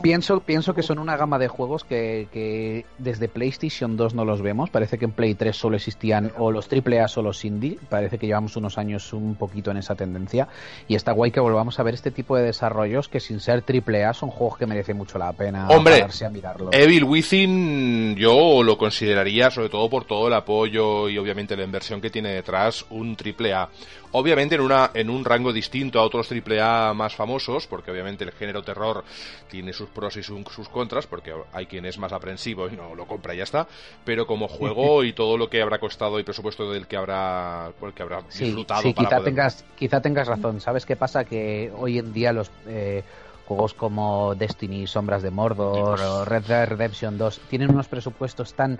[0.02, 4.70] Pienso, pienso que son una gama de juegos que, desde PlayStation 2 no los vemos.
[4.70, 7.78] Parece que en Play 3 solo existían o los AAA o los indie.
[7.88, 10.48] Parece que llevamos unos años un poquito en esa tendencia.
[10.86, 14.14] Y está guay que volvamos a ver este tipo de desarrollos que sin ser AAA
[14.14, 16.70] son juegos que merece mucho la pena Hombre, a mirarlo.
[16.72, 22.00] Evil Within yo lo consideraría, sobre todo por todo el apoyo y obviamente la inversión
[22.00, 23.68] que tiene detrás, un AAA.
[24.12, 28.32] Obviamente en, una, en un rango distinto a otros AAA más famosos, porque obviamente el
[28.32, 29.04] género terror
[29.50, 33.06] tiene sus pros y sus, contras, porque hay quien es más aprensivo y no lo
[33.06, 33.66] compra y ya está,
[34.04, 37.92] pero como juego y todo lo que habrá costado y presupuesto del que habrá, por
[37.92, 38.82] que habrá disfrutado.
[38.82, 40.60] Sí, quizá, tengas, quizá tengas razón.
[40.60, 41.24] ¿Sabes qué pasa?
[41.24, 42.50] Que hoy en día los...
[42.66, 43.02] Eh,
[43.48, 48.78] juegos como Destiny, Sombras de Mordor o Red Dead Redemption 2 tienen unos presupuestos tan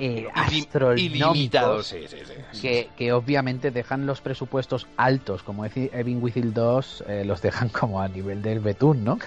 [0.00, 0.28] eh,
[2.60, 7.68] que, que, obviamente dejan los presupuestos altos, como decir Evin Within 2 eh, los dejan
[7.80, 9.18] como a nivel del betún, ¿no?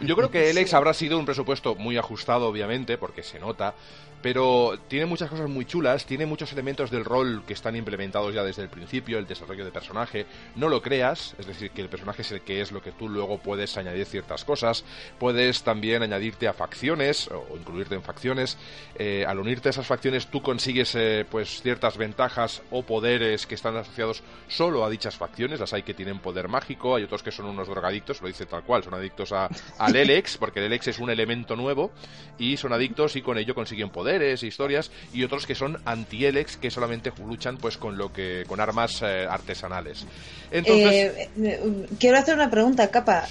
[0.00, 3.74] Yo creo que Alex habrá sido un presupuesto muy ajustado, obviamente, porque se nota,
[4.22, 8.44] pero tiene muchas cosas muy chulas, tiene muchos elementos del rol que están implementados ya
[8.44, 12.22] desde el principio, el desarrollo de personaje, no lo creas, es decir, que el personaje
[12.22, 14.84] es el que es lo que tú luego puedes añadir ciertas cosas,
[15.18, 18.58] puedes también añadirte a facciones o incluirte en facciones,
[18.96, 23.54] eh, al unirte a esas facciones tú consigues eh, pues ciertas ventajas o poderes que
[23.54, 27.32] están asociados solo a dichas facciones, las hay que tienen poder mágico, hay otros que
[27.32, 30.88] son unos drogadictos, lo dice tal cual, son adictos a, al Elex, porque el Elex
[30.88, 31.92] es un elemento nuevo
[32.38, 36.56] y son adictos y con ello consiguen poder poderes, historias, y otros que son anti-Elex,
[36.56, 40.04] que solamente luchan pues con lo que con armas eh, artesanales.
[40.50, 43.26] Entonces, eh, eh, quiero hacer una pregunta, Capa.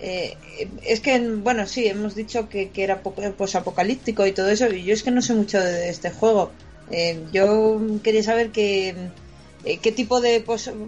[0.00, 4.84] es que, bueno, sí, hemos dicho que, que era pues apocalíptico y todo eso, y
[4.84, 6.52] yo es que no sé mucho de este juego.
[7.32, 9.10] yo quería saber que eh,
[9.64, 10.40] ¿qué tipo de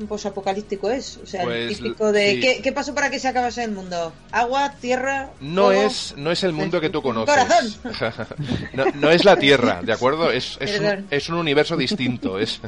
[0.09, 1.19] posapocalíptico es?
[1.23, 2.41] O sea, el Pues, típico de sí.
[2.41, 4.13] ¿qué, qué pasó para que se acabase el mundo?
[4.33, 5.31] ¿Agua, tierra?
[5.41, 5.83] No fuego?
[5.83, 7.35] es, no es el mundo que tú conoces.
[7.35, 8.27] Corazón.
[8.73, 10.31] no, no es la Tierra, ¿de acuerdo?
[10.31, 12.39] Es, es, un, es un universo distinto.
[12.39, 12.61] Es,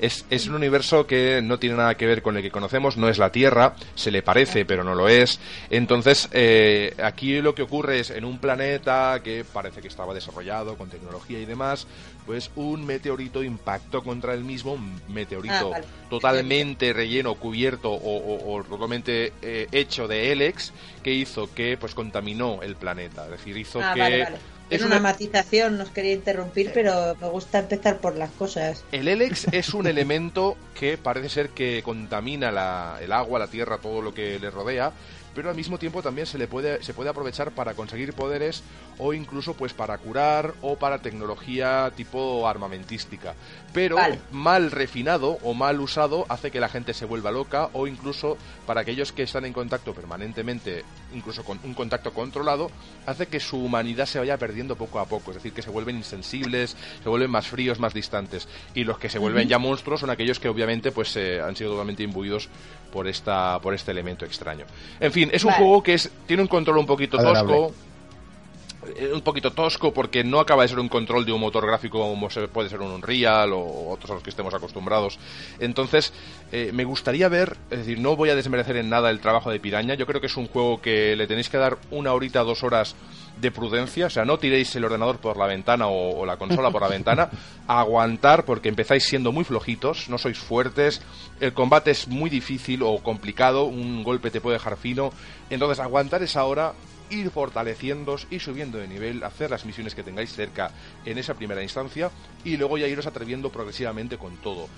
[0.00, 2.96] es, es un universo que no tiene nada que ver con el que conocemos.
[2.96, 5.40] No es la Tierra, se le parece, pero no lo es.
[5.70, 10.76] Entonces, eh, aquí lo que ocurre es en un planeta que parece que estaba desarrollado
[10.76, 11.86] con tecnología y demás,
[12.26, 15.84] pues un meteorito impactó contra el mismo, un meteorito Ah, vale.
[16.08, 21.94] totalmente relleno, cubierto o, o- o totalmente eh, hecho de Elex, que hizo que pues
[21.94, 23.24] contaminó el planeta.
[23.24, 24.36] Es decir, hizo Ah, que vale, vale.
[24.70, 28.84] es una una- matización, nos quería interrumpir, pero me gusta empezar por las cosas.
[28.92, 33.78] El Elex es un elemento que parece ser que contamina la- el agua, la tierra,
[33.78, 34.92] todo lo que le rodea,
[35.34, 38.62] pero al mismo tiempo también se le puede se puede aprovechar para conseguir poderes
[38.98, 43.34] o incluso pues para curar o para tecnología tipo armamentística.
[43.72, 44.18] Pero Vale.
[44.32, 48.82] mal refinado o mal usado hace que la gente se vuelva loca o incluso para
[48.82, 52.70] aquellos que están en contacto permanentemente, incluso con un contacto controlado,
[53.06, 55.96] hace que su humanidad se vaya perdiendo poco a poco, es decir, que se vuelven
[55.96, 58.46] insensibles, se vuelven más fríos, más distantes.
[58.74, 61.70] Y los que se vuelven ya monstruos son aquellos que obviamente pues eh, han sido
[61.70, 62.48] totalmente imbuidos
[62.92, 64.66] por esta por este elemento extraño.
[65.00, 65.64] En fin, es un Vale.
[65.64, 67.52] juego que es tiene un control un poquito Adorable.
[67.54, 67.74] tosco,
[69.14, 72.28] un poquito tosco porque no acaba de ser un control de un motor gráfico como
[72.30, 75.18] se- puede ser un Unreal o otros a los que estemos acostumbrados.
[75.60, 76.12] Entonces,
[76.50, 79.60] eh, me gustaría ver, es decir, no voy a desmerecer en nada el trabajo de
[79.60, 82.64] Piraña, yo creo que es un juego que le tenéis que dar una horita, dos
[82.64, 82.96] horas
[83.40, 86.70] de prudencia, o sea, no tiréis el ordenador por la ventana o, o la consola
[86.70, 87.30] por la ventana,
[87.68, 91.00] aguantar porque empezáis siendo muy flojitos, no sois fuertes,
[91.40, 95.12] el combate es muy difícil o complicado, un golpe te puede dejar fino,
[95.50, 96.72] entonces aguantar esa hora
[97.12, 100.70] ir fortaleciéndoos, ir subiendo de nivel, hacer las misiones que tengáis cerca
[101.04, 102.10] en esa primera instancia
[102.44, 104.68] y luego ya iros atreviendo progresivamente con todo.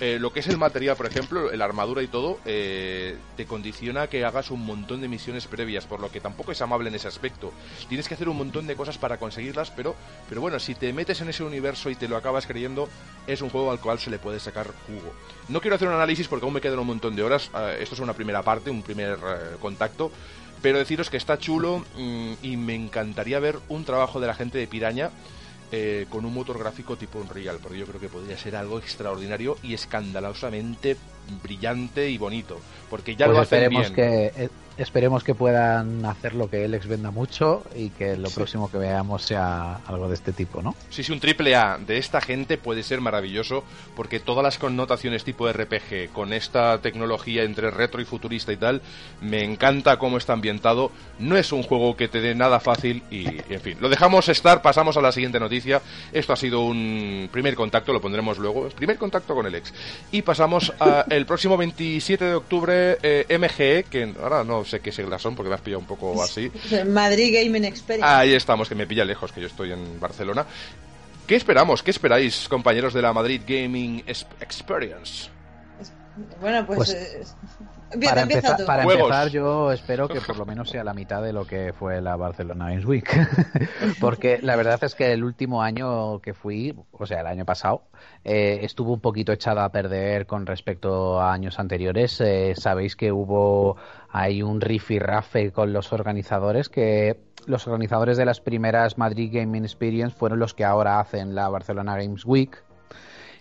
[0.00, 4.08] Eh, lo que es el material, por ejemplo, la armadura y todo, eh, te condiciona
[4.08, 7.06] que hagas un montón de misiones previas, por lo que tampoco es amable en ese
[7.06, 7.52] aspecto.
[7.88, 9.94] Tienes que hacer un montón de cosas para conseguirlas, pero,
[10.28, 12.88] pero bueno, si te metes en ese universo y te lo acabas creyendo,
[13.28, 15.12] es un juego al cual se le puede sacar jugo.
[15.48, 17.48] No quiero hacer un análisis porque aún me quedan un montón de horas.
[17.54, 20.10] eh, esto es una primera parte, un primer eh, contacto.
[20.62, 24.58] Pero deciros que está chulo mm, y me encantaría ver un trabajo de la gente
[24.58, 25.10] de Piraña
[25.72, 29.56] eh, con un motor gráfico tipo Unreal, porque yo creo que podría ser algo extraordinario
[29.62, 30.96] y escandalosamente
[31.42, 33.94] brillante y bonito, porque ya Pues lo hacen bien.
[33.94, 34.50] que eh,
[34.82, 38.34] esperemos que puedan hacer lo que Alex venda mucho y que lo Sí.
[38.36, 40.74] próximo que veamos sea algo de este tipo, ¿no?
[40.90, 43.64] Sí, sí, un triple A de esta gente puede ser maravilloso
[43.96, 48.82] porque todas las connotaciones tipo RPG con esta tecnología entre retro y futurista y tal,
[49.20, 50.90] me encanta cómo está ambientado.
[51.18, 54.62] No es un juego que te dé nada fácil y, en fin, lo dejamos estar,
[54.62, 55.80] pasamos a la siguiente noticia.
[56.12, 59.72] Esto ha sido un primer contacto, lo pondremos luego, primer contacto con el ex.
[60.10, 64.90] Y pasamos a el próximo 27 de octubre eh, MGE, que ahora no sé qué
[64.90, 66.50] siglas son porque me has pillado un poco así.
[66.86, 68.06] Madrid Gaming Experience.
[68.06, 70.46] Ahí estamos, que me pilla lejos, que yo estoy en Barcelona.
[71.26, 71.82] ¿Qué esperamos?
[71.82, 75.28] ¿Qué esperáis, compañeros de la Madrid Gaming Experience?
[76.40, 76.76] Bueno, pues.
[76.76, 77.22] Pues, eh,
[78.04, 78.64] para empezar, tú.
[78.64, 82.00] para empezar, yo espero que por lo menos sea la mitad de lo que fue
[82.00, 83.08] la Barcelona Games Week.
[84.00, 87.84] Porque la verdad es que el último año que fui, o sea, el año pasado,
[88.24, 92.20] eh, estuvo un poquito echada a perder con respecto a años anteriores.
[92.20, 93.76] Eh, Sabéis que hubo
[94.10, 100.14] hay un rifirrafe con los organizadores que los organizadores de las primeras Madrid Gaming Experience
[100.16, 102.62] fueron los que ahora hacen la Barcelona Games Week.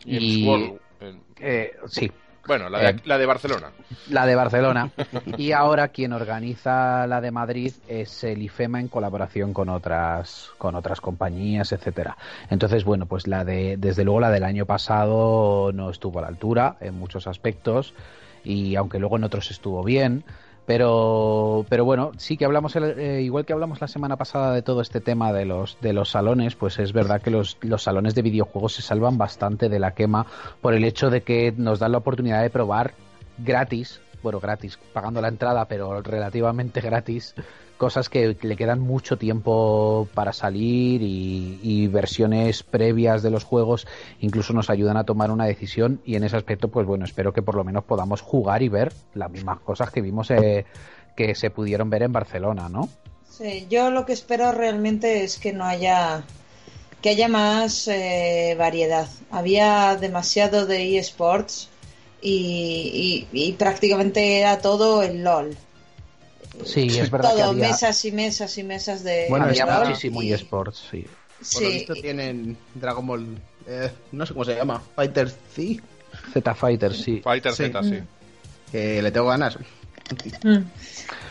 [0.05, 0.79] Games Y World,
[1.39, 2.11] eh, sí,
[2.47, 2.95] bueno, la de, Eh.
[3.05, 3.71] la de Barcelona.
[4.09, 4.91] la de Barcelona.
[5.37, 10.75] Y ahora quien organiza la de Madrid es el IFEMA en colaboración con otras, con
[10.75, 12.17] otras compañías, etcétera.
[12.49, 16.27] Entonces, bueno, pues la de, desde luego la del año pasado no estuvo a la
[16.29, 17.93] altura en muchos aspectos.
[18.43, 20.23] Y aunque luego en otros estuvo bien.
[20.73, 24.79] Pero, pero bueno, sí que hablamos, eh, igual que hablamos la semana pasada de todo
[24.79, 28.21] este tema de los, de los salones, pues es verdad que los, los salones de
[28.21, 30.27] videojuegos se salvan bastante de la quema
[30.61, 32.93] por el hecho de que nos dan la oportunidad de probar
[33.37, 37.35] gratis, bueno, gratis, pagando la entrada, pero relativamente gratis,
[37.81, 43.87] cosas que le quedan mucho tiempo para salir y, versiones previas de los juegos
[44.19, 47.41] incluso nos ayudan a tomar una decisión y en ese aspecto, pues bueno, espero que
[47.41, 50.65] por lo menos podamos jugar y ver las mismas cosas que vimos eh,
[51.15, 52.87] que se pudieron ver en Barcelona, ¿no?
[53.27, 56.23] Sí, yo lo que espero realmente es que no haya
[57.01, 59.07] que haya más eh, variedad.
[59.31, 61.67] Había demasiado de eSports
[62.21, 65.57] y, y, y prácticamente era todo el LOL.
[66.65, 69.87] Sí, es verdad que Todo, había, mesas y mesas y mesas de bueno, había LOL
[69.87, 71.07] muchísimo y- eSports, sí.
[71.53, 73.37] Por lo Sí, visto tienen Dragon Ball,
[73.67, 75.81] eh, no sé cómo se llama, Fighter Z.
[76.33, 77.21] Z Fighter, sí.
[77.23, 77.63] Fighter Sí.
[77.65, 77.99] Z, sí.
[78.71, 79.57] Que le tengo ganas.
[80.43, 80.57] Mm.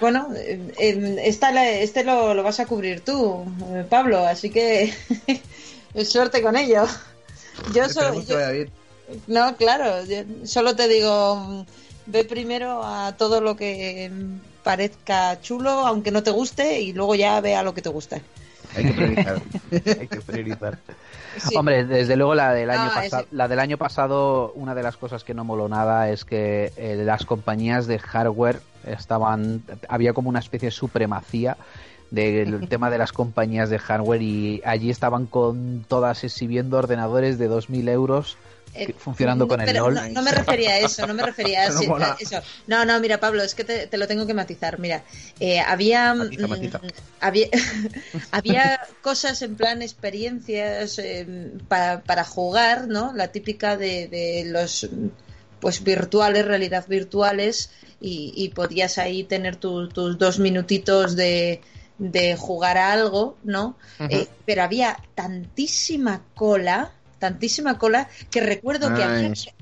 [0.01, 4.93] Bueno, eh, esta la- este lo, lo vas a cubrir tú, eh, Pablo, así que
[6.05, 6.85] suerte con ello.
[7.75, 8.33] Yo, so- Esperemos que
[8.67, 11.65] yo- no, claro, yo solo te digo, mm,
[12.07, 17.15] ve primero a todo lo que mm, parezca chulo, aunque no te guste, y luego
[17.15, 18.23] ya ve a lo que te guste.
[18.77, 19.43] Hay que priorizar.
[20.01, 20.79] Hay que priorizar.
[21.39, 21.57] Sí.
[21.57, 23.35] Hombre, desde luego la del año Ah, pasado, ese.
[23.37, 26.97] la del año pasado, una de las cosas que no moló nada es que eh,
[27.05, 31.57] las compañías de hardware estaban, había como una especie de supremacía
[32.11, 37.49] del tema de las compañías de hardware y allí estaban con todas exhibiendo ordenadores de
[37.49, 38.37] 2.000 euros
[38.75, 39.95] Eh, funcionando no, con el LOL.
[39.95, 42.41] No, no me refería a eso, no me refería a Eso no eso.
[42.67, 44.79] No, no, mira, Pablo, es que te, te lo tengo que matizar.
[44.79, 45.03] Mira,
[45.41, 46.81] eh, había, Matiza, mm, matiza.
[47.21, 47.49] había,
[48.33, 53.13] había cosas en plan experiencias eh, para, para jugar, ¿no?
[53.13, 54.89] La típica de, de los
[55.61, 61.61] pues virtuales, realidad virtuales, y, y podías ahí tener tu- tus dos minutitos de,
[61.99, 63.77] de jugar a algo, ¿no?
[64.09, 69.05] Eh, pero había tantísima cola, tantísima cola, que recuerdo que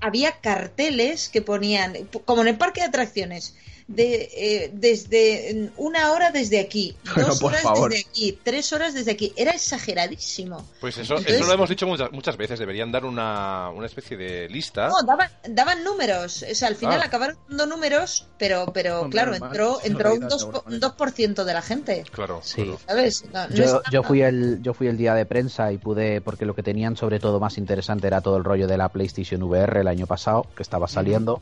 [0.00, 1.94] había, carteles que ponían,
[2.24, 3.54] como en el parque de atracciones,
[3.88, 7.90] de eh, desde una hora desde aquí, Bueno, dos horas favor.
[7.90, 9.33] desde aquí, tres horas desde aquí.
[9.37, 10.64] Era exageradísimo.
[10.81, 12.59] Pues eso, Entonces- eso lo hemos dicho muchas, muchas veces.
[12.59, 14.88] Deberían dar una, una especie de lista.
[14.88, 16.44] No, daban, daban números.
[16.51, 17.07] O sea, al final Ah.
[17.07, 20.74] acabaron dando números, pero, pero claro, entró, entró un, realidad, dos, seguramente.
[20.74, 22.05] un 2% de la gente.
[22.12, 22.62] Claro, Sí.
[22.62, 22.79] claro.
[22.87, 23.24] ¿Sabes?
[23.33, 26.62] No, yo fui el yo fui el día de prensa y pude porque lo que
[26.62, 30.07] tenían sobre todo más interesante era todo el rollo de la PlayStation VR el año
[30.07, 31.40] pasado que estaba saliendo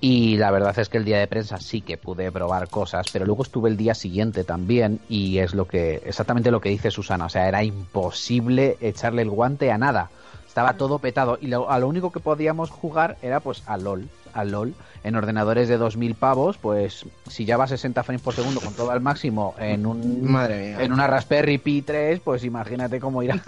[0.00, 3.26] y la verdad es que el día de prensa sí que pude probar cosas pero
[3.26, 7.26] luego estuve el día siguiente también y es lo que exactamente lo que dice Susana
[7.26, 10.10] o sea era imposible echarle el guante a nada.
[10.46, 14.08] Estaba todo petado y lo, a lo único que podíamos jugar era pues a LOL
[14.34, 18.34] al LOL en ordenadores de 2000 pavos pues si ya va a 60 frames por
[18.34, 20.82] segundo con todo al máximo en un Madre mía.
[20.82, 23.40] en una Raspberry Pi 3, pues imagínate cómo irá.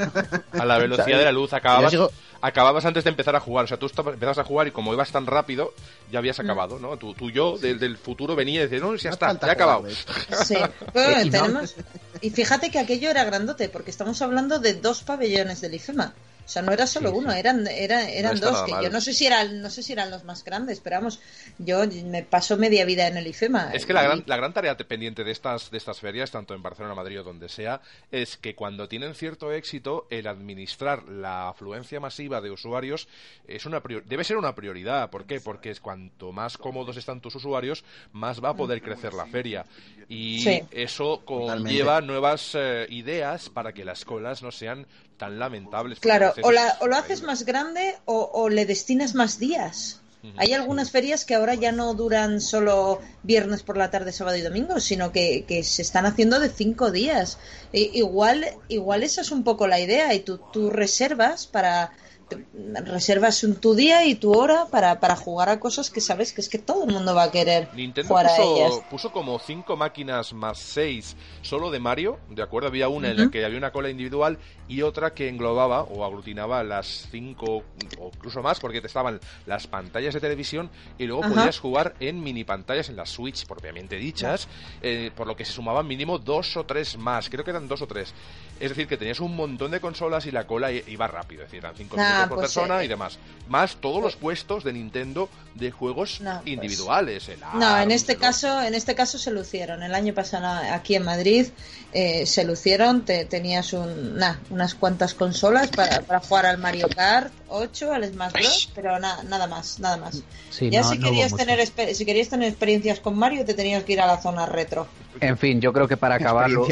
[0.53, 1.53] A la velocidad de la luz.
[1.53, 3.64] Acababas, sigo- acababas antes de empezar a jugar.
[3.64, 5.73] O sea, tú estabas- empezabas a jugar y como ibas tan rápido,
[6.12, 6.43] ya habías Mm.
[6.43, 6.97] acabado, ¿no?
[6.97, 9.51] Tu, tu yo del, del futuro venía y decía, no, ya No está, ya he
[9.51, 9.81] acabado.
[9.81, 9.95] jugar,
[10.47, 10.55] Sí.
[10.95, 11.75] Bueno, Y tenemos...
[12.21, 16.14] y fíjate que aquello era grandote, porque estamos hablando de dos pabellones del IFEMA.
[16.50, 18.64] O sea, no era solo Sí, uno, eran, era- eran dos.
[18.64, 18.82] Que mal.
[18.82, 21.20] yo no sé si eran, no sé si eran los más grandes, pero vamos,
[21.58, 23.70] yo me paso media vida en el IFEMA.
[23.72, 26.32] Es que la Y- gran, la gran tarea te- pendiente de estas, de estas ferias,
[26.32, 31.04] tanto en Barcelona, Madrid o donde sea, es que cuando tienen cierto éxito, el administrar
[31.08, 33.06] la afluencia masiva de usuarios
[33.46, 35.08] es una prior- debe ser una prioridad.
[35.08, 35.40] ¿Por qué?
[35.40, 39.66] Porque es cuanto más cómodos están tus usuarios, más va a poder crecer la feria.
[40.08, 40.62] Y Sí.
[40.72, 41.68] eso Totalmente.
[41.70, 44.84] conlleva nuevas eh, ideas para que las colas no sean
[45.20, 46.00] tan lamentables.
[46.00, 50.00] Claro, o, la- o lo haces más grande o, o le destinas más días.
[50.37, 54.42] Hay algunas ferias que ahora ya no duran solo viernes por la tarde, sábado y
[54.42, 57.38] domingo, sino que, que se están haciendo de cinco días.
[57.72, 61.92] Igual, igual esa es un poco la idea y tú, tú reservas para
[62.85, 66.40] reservas un, tu día y tu hora para, para jugar a cosas que sabes que
[66.40, 68.71] es que todo el mundo va a querer Nintendo jugar a ellas.
[68.71, 72.69] puso, puso como cinco máquinas más seis solo de Mario, ¿de acuerdo?
[72.69, 74.38] Había una en la que había una cola individual
[74.69, 77.64] y otra que englobaba o aglutinaba las cinco
[77.99, 81.35] o incluso más porque te estaban las pantallas de televisión y luego Ajá.
[81.35, 84.49] podías jugar en mini pantallas en la Switch propiamente dichas,
[84.83, 87.83] eh, por lo que se sumaban mínimo dos o tres más, creo que eran dos
[87.83, 88.14] o tres.
[88.61, 91.64] Es decir, que tenías un montón de consolas y la cola iba rápido, es decir,
[91.64, 93.18] eran cinco Ah, minutos por pues, persona eh, y demás.
[93.49, 97.31] Más todos los puestos de Nintendo de juegos pues- individuales.
[97.55, 99.83] No, en este el caso, en este caso se lucieron.
[99.83, 101.46] El año pasado aquí en Madrid
[101.92, 103.05] eh, se lucieron.
[103.05, 108.05] Te, tenías un, nah, unas cuantas consolas para, para jugar al Mario Kart 8, al
[108.12, 110.23] Smash Bros, pero na- nada más, nada más.
[110.51, 113.94] Sí, ya no- si querías tener si querías tener experiencias con Mario, te tenías que
[113.94, 114.87] ir a la zona retro.
[115.20, 116.66] En fin, yo creo que para acabar lo,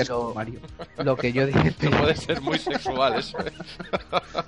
[0.98, 3.38] lo que yo dije Esto puede ser muy sexual eso.
[3.40, 3.52] ¿eh?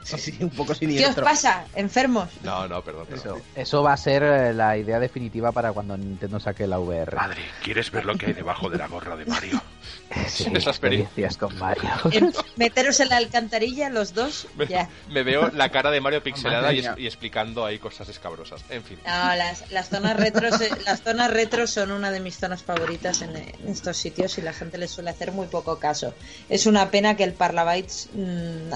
[0.04, 1.24] Sí, sí, un poco ¿Qué os siniestro.
[1.24, 2.28] pasa, enfermos?
[2.42, 3.06] No, no, perdón.
[3.08, 3.38] perdón.
[3.38, 7.14] eso, eso va a ser eh, la idea definitiva para cuando Nintendo saque la VR.
[7.16, 9.60] Madre, ¿quieres ver lo que hay debajo de la gorra de Mario?
[10.26, 11.26] Sí, esa experiencia.
[11.28, 11.88] experiencias con Mario.
[12.56, 14.88] Meteros en la alcantarilla los dos, Me, ya.
[15.08, 18.64] me veo la cara de Mario pixelada y, y explicando ahí cosas escabrosas.
[18.70, 18.98] En fin.
[19.06, 23.22] No, las, las zonas retros, eh, las zonas retros son una de mis zonas favoritas
[23.22, 26.12] en, en estos sitios y la gente les suele hacer muy poco caso.
[26.48, 28.72] Es una pena que el Parlabytes mm,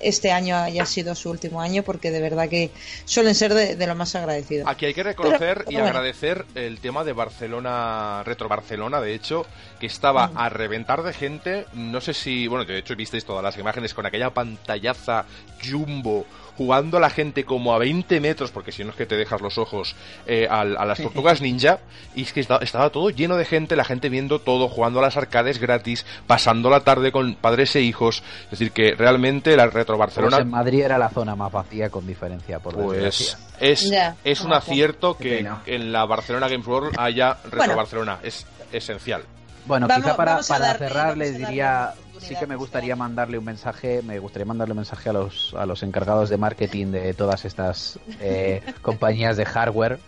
[0.00, 2.70] este año haya sido su último año porque de verdad que
[3.04, 4.68] suelen ser de, de lo más agradecido.
[4.68, 5.88] Aquí hay que reconocer Pero- y bueno.
[5.88, 9.46] agradecer el tema de Barcelona, Retro Barcelona, de hecho,
[9.80, 10.38] que estaba Mm.
[10.38, 11.66] a reventar de gente.
[11.74, 15.24] No sé si, bueno, de hecho visteis todas las imágenes con aquella pantallaza
[15.62, 16.26] jumbo
[16.56, 19.40] jugando a la gente como a 20 metros, porque si no es que te dejas
[19.40, 19.96] los ojos,
[20.26, 21.80] eh, a, las tortugas ninja,
[22.14, 25.16] y es que estaba, todo lleno de gente, la gente viendo todo, jugando a las
[25.16, 29.98] arcades gratis, pasando la tarde con padres e hijos, es decir, que realmente la Retro
[29.98, 30.36] Barcelona...
[30.36, 33.92] Pues en Madrid era la zona más vacía con diferencia, por Pues es,
[34.24, 39.22] es un acierto que en la Barcelona Games World haya Retro Barcelona, es esencial.
[39.66, 41.94] Bueno, quizá para, para cerrar les diría
[42.26, 45.66] sí que me gustaría mandarle un mensaje, me gustaría mandarle un mensaje a los, a
[45.66, 49.98] los encargados de marketing de todas estas eh, compañías de hardware.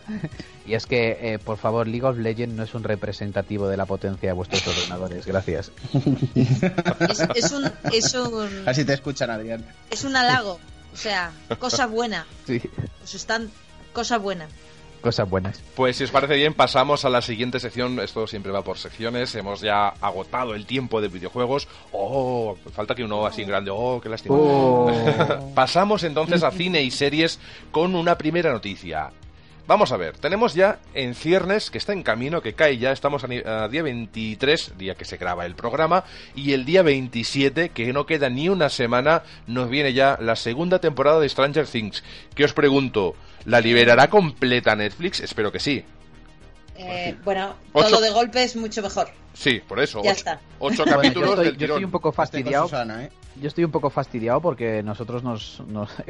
[0.67, 3.87] Y es que, eh, por favor, League of Legends no es un representativo de la
[3.87, 5.27] potencia de vuestros ordenadores.
[5.27, 5.71] Gracias.
[7.35, 8.49] Es, un, es un...
[8.67, 9.65] Así te escuchan, Adrián.
[9.91, 10.59] Es un halago.
[10.93, 12.27] O sea, cosa buena.
[12.47, 12.61] Sí.
[12.99, 13.51] Pues están
[13.93, 14.49] cosa buena
[15.07, 15.63] cosas buenas.
[15.77, 18.01] Pues si os parece bien, pasamos a la siguiente sección.
[18.01, 19.33] Esto siempre va por secciones.
[19.37, 21.69] Hemos ya agotado el tiempo de videojuegos.
[21.93, 23.71] Oh, falta que uno así en grande.
[23.73, 24.35] Oh, qué lástima.
[24.37, 24.91] Oh.
[25.55, 27.39] pasamos entonces a cine y series
[27.71, 29.13] con una primera noticia.
[29.67, 33.25] Vamos a ver, tenemos ya en ciernes, que está en camino, que cae ya, estamos
[33.25, 36.05] a, día 23, día que se graba el programa,
[36.37, 40.79] y el día 27, que no queda ni una semana, nos viene ya la segunda
[40.79, 42.05] temporada de Stranger Things.
[42.37, 45.19] Que os pregunto, ¿la liberará completa Netflix?
[45.19, 45.85] Espero que sí.
[46.79, 49.09] Eh, bueno, todo de golpe es mucho mejor.
[49.33, 50.03] Sí, por eso.
[50.03, 50.41] Ya está.
[50.59, 52.69] Ocho capítulos yo estoy, un poco fastidiado.
[52.99, 53.11] ¿eh?
[53.41, 55.63] Yo estoy un poco fastidiado porque nosotros nos,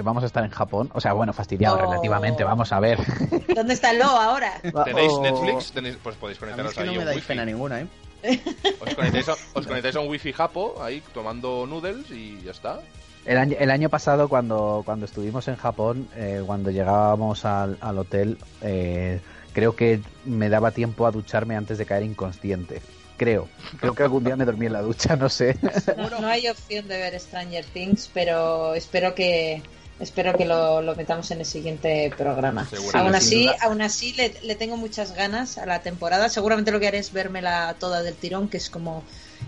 [0.03, 0.91] vamos a estar en Japón.
[0.95, 2.99] O sea, bueno, fastidiado relativamente, vamos a ver.
[3.55, 4.61] ¿Dónde está el Lo ahora?
[4.85, 5.73] ¿Tenéis Netflix?
[6.03, 6.89] pues podéis conectaros a ahí.
[6.89, 7.89] No me dais pena ninguna, ¿eh?
[8.81, 12.81] Os conectáis, a, os conectáis a un wifi japo ahí tomando noodles y ya está.
[13.25, 17.99] El año, el año pasado cuando, cuando estuvimos en Japón, eh, cuando llegábamos al, al
[17.99, 19.21] hotel, eh,
[19.57, 22.83] creo que me daba tiempo a ducharme antes de caer inconsciente.
[23.17, 23.49] Creo.
[23.81, 25.57] Creo que algún día me dormí en la ducha, no sé.
[25.97, 29.63] No, hay opción de ver Stranger Things, pero espero que
[29.99, 32.69] espero que lo, metamos en el siguiente programa.
[32.93, 36.29] Aún así, aún así le, tengo muchas ganas a la temporada.
[36.29, 39.05] Seguramente lo que haré es vérmela toda del tirón, que es como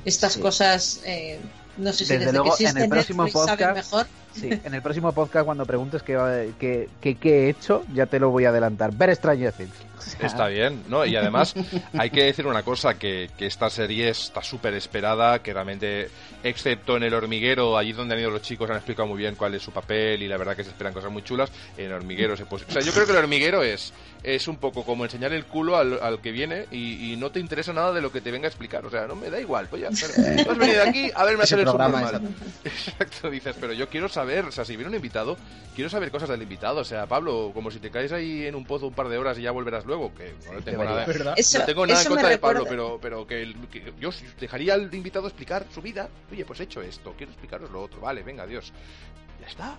[0.07, 1.39] estas cosas eh,
[1.77, 4.07] no sé si desde, luego, en el próximo podcast, mejor.
[4.35, 8.31] Sí, en el próximo podcast cuando preguntes qué, qué, qué, he hecho, ya te lo
[8.31, 8.95] voy a adelantar.
[8.95, 9.88] Ver Stranger Things.
[10.21, 11.05] Está bien, ¿no?
[11.05, 11.55] Y además
[11.97, 16.11] hay que decir una cosa, que, que esta serie está súper esperada, que realmente,
[16.43, 19.55] excepto en El Hormiguero, allí donde han ido los chicos han explicado muy bien cuál
[19.55, 22.37] es su papel y la verdad que se esperan cosas muy chulas, en El Hormiguero
[22.37, 22.65] se puede...
[22.65, 23.93] O sea, yo creo que El Hormiguero es,
[24.23, 27.73] es un poco como enseñar el culo al, al que viene y, no te interesa
[27.73, 29.83] nada de lo que te venga a explicar, o sea, no me da igual, pues
[29.83, 32.11] ya, pero, has venido aquí a verme hacer el programa
[32.65, 35.37] Exacto, dices, pero yo quiero saber, o sea, si viene un invitado,
[35.75, 38.65] quiero saber cosas del invitado, o sea, Pablo, como si te caes ahí en un
[38.65, 41.87] pozo un par de horas y ya volverás luego, que no tengo nada, no tengo
[41.87, 43.53] nada en contra de Pablo, pero, pero que,
[43.99, 46.09] yo dejaría al invitado explicar su vida.
[46.31, 48.01] Oye, pues he hecho esto, quiero explicaros lo otro.
[48.01, 48.73] Vale, venga, adiós.
[49.41, 49.79] Ya está.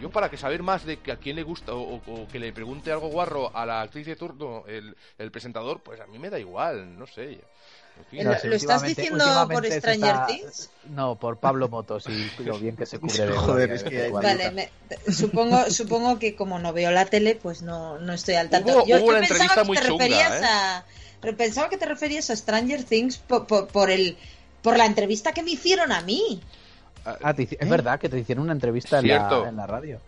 [0.00, 2.92] Yo para que saber más de que a quién le gusta o, que le pregunte
[2.92, 6.38] algo guarro a la actriz de turno, el, el presentador, pues a mí me da
[6.38, 7.40] igual, no sé.
[8.12, 10.70] ¿Lo, estás diciendo por Stranger Things?
[10.90, 14.08] No, por Pablo Motos y lo bien que se cubre de Joder, es que...
[14.10, 14.70] Vale,
[15.08, 18.72] supongo, supongo que como no veo la tele, pues no, no estoy al tanto.
[18.72, 20.44] Hubo, yo, una entrevista muy chunga, ¿eh?
[20.44, 20.84] a,
[21.36, 24.16] Pensaba que te referías a Stranger Things por, por, el,
[24.62, 26.40] por la entrevista que me hicieron a mí.
[27.22, 30.00] Ah, es verdad que te hicieron una entrevista en la, en la radio.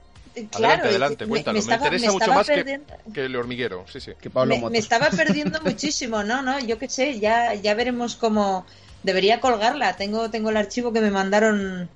[0.50, 1.60] Claro, adelante, cuéntalo.
[1.60, 3.84] Me, interesa mucho más que, el hormiguero.
[3.90, 4.12] Sí, sí.
[4.20, 6.42] Que Pablo me, estaba perdiendo muchísimo, ¿no?
[6.42, 8.64] no Yo qué sé, ya, ya veremos cómo.
[9.02, 9.96] Debería colgarla.
[9.96, 11.88] Tengo, tengo el archivo que me mandaron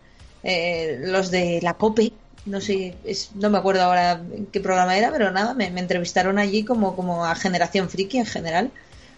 [0.43, 2.13] eh, los de la COPE.
[2.47, 4.21] No sé, es, no me acuerdo ahora
[4.53, 8.27] qué programa era, pero nada, me, me entrevistaron allí como, como a Generación Friki en
[8.27, 8.71] general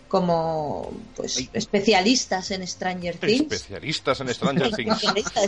[0.09, 3.53] como pues especialistas en Stranger Things.
[3.53, 5.01] Especialistas en Stranger Things.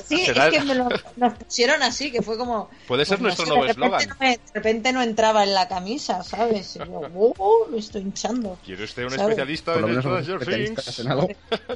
[0.07, 2.71] sí, es que me lo, nos pusieron así, que fue como...
[2.87, 4.09] Puede ser pues, nuestro nuevo eslogan.
[4.19, 6.77] de repente no entraba en la camisa, ¿sabes?
[6.77, 7.03] Y yo,
[7.39, 8.59] oh, lo estoy hinchando.
[8.65, 11.03] ¿Quiere usted un especialista en Stranger Things?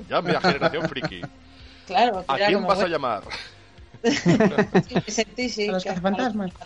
[0.09, 1.21] Llame a Generación Friki.
[1.87, 2.25] Claro.
[2.27, 3.23] ¿A quién vas a llamar?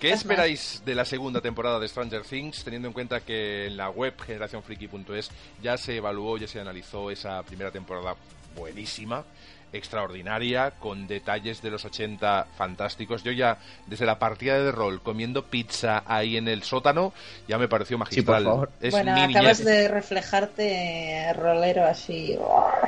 [0.00, 3.90] ¿Qué esperáis de la segunda temporada de Stranger Things, teniendo en cuenta que en la
[3.90, 5.30] web generacionfriki.es
[5.62, 8.16] ya se evaluó, ya se analizó esa primera temporada
[8.56, 9.24] buenísima?
[9.72, 13.22] Extraordinaria, con detalles de los 80 fantásticos.
[13.22, 17.12] Yo ya, desde la partida de rol, comiendo pizza ahí en el sótano,
[17.48, 18.44] ya me pareció magistral.
[18.90, 22.38] bueno, acabas de reflejarte rolero así.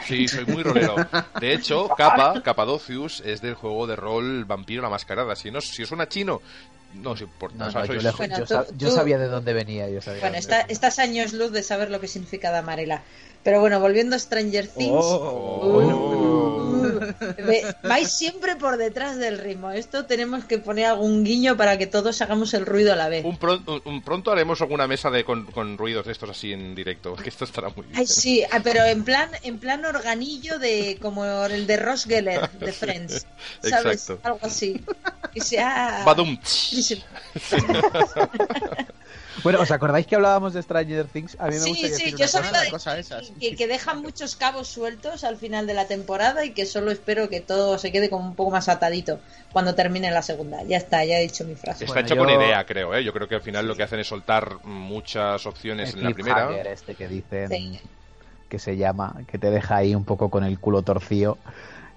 [0.06, 0.96] Sí, soy muy rolero.
[1.40, 5.36] De hecho, Capa, Capadocius, es del juego de rol Vampiro la Mascarada.
[5.36, 6.40] Si, no, si os suena chino,
[6.94, 7.56] no os importa.
[7.58, 9.28] No, o sea, no, sois- yo, le- Bueno, yo tú- sa- yo tú- sabía de
[9.28, 9.88] dónde venía.
[9.90, 13.02] Yo sabía Bueno, está, estás años luz de saber lo que significa Damarela.
[13.44, 14.90] Pero bueno, volviendo a Stranger Things.
[14.92, 15.78] Oh.
[17.38, 19.70] Ve- vais siempre por detrás del ritmo.
[19.70, 23.24] Esto tenemos que poner algún guiño para que todos hagamos el ruido a la vez.
[23.24, 26.52] Un, pron- un- un pronto haremos alguna mesa de con, con ruidos de estos así
[26.52, 27.98] en directo, que esto estará muy bien.
[27.98, 32.50] Ay, sí, ah, pero en plan, en plan organillo de como el de Ross Geller
[32.50, 33.26] de Friends,
[33.62, 34.02] ¿sabes?
[34.10, 34.20] Exacto.
[34.24, 34.80] Algo así.
[35.32, 36.02] Que sea.
[36.04, 36.38] Badum.
[39.44, 41.36] Bueno, ¿os acordáis que hablábamos de Stranger Things?
[41.38, 42.70] A mí me Sí, gusta sí, yo solo cosa.
[42.70, 43.32] cosa esa, sí.
[43.40, 47.28] que, que dejan muchos cabos sueltos al final de la temporada y que solo espero
[47.28, 49.20] que todo se quede como un poco más atadito
[49.52, 50.64] cuando termine la segunda.
[50.64, 51.84] Ya está, ya he dicho mi frase.
[51.84, 53.04] Está Bueno, hecho yo- con idea, creo, ¿eh?
[53.04, 56.10] Yo creo que al final lo que hacen es soltar muchas opciones El en la
[56.10, 56.50] primera.
[56.72, 57.80] este que dicen Sí.
[58.48, 61.38] que se llama, que te deja ahí un poco con el culo torcido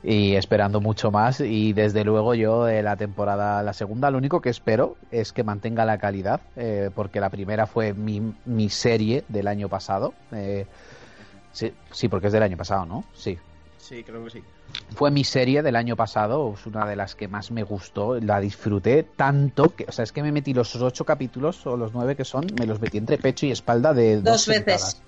[0.04, 4.42] y esperando mucho más y desde luego yo de la temporada la segunda lo único
[4.42, 9.24] que espero es que mantenga la calidad eh, porque la primera fue mi, mi serie
[9.28, 10.66] del año pasado eh,
[11.54, 13.04] sí, sí porque es del año pasado ¿no?
[13.14, 13.38] sí
[13.78, 14.44] Sí, creo que sí.
[14.96, 18.40] fue mi serie del año pasado, es una de las que más me gustó, la
[18.40, 22.16] disfruté tanto que, o sea, es que me metí los ocho capítulos o los nueve
[22.16, 24.82] que son, me los metí entre pecho y espalda de dos, Dos veces.
[24.82, 25.02] sentadas.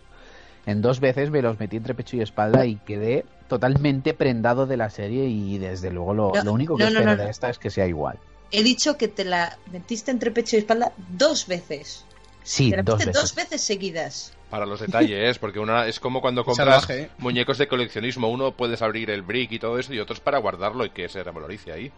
[0.65, 4.77] En dos veces me los metí entre pecho y espalda y quedé totalmente prendado de
[4.77, 7.49] la serie y desde luego lo, No, lo único que no, espero no, de esta
[7.49, 8.17] es que sea igual.
[8.51, 12.05] He dicho que te la metiste entre pecho y espalda dos veces.
[12.43, 13.21] Sí, te la dos metiste veces.
[13.21, 14.33] dos veces seguidas.
[14.49, 17.09] Para los detalles, porque una es como cuando compras Salvaje.
[17.17, 18.29] muñecos de coleccionismo.
[18.29, 21.09] Uno puedes abrir el brick y todo eso, y otro es para guardarlo y que
[21.09, 21.91] se revalorice ahí.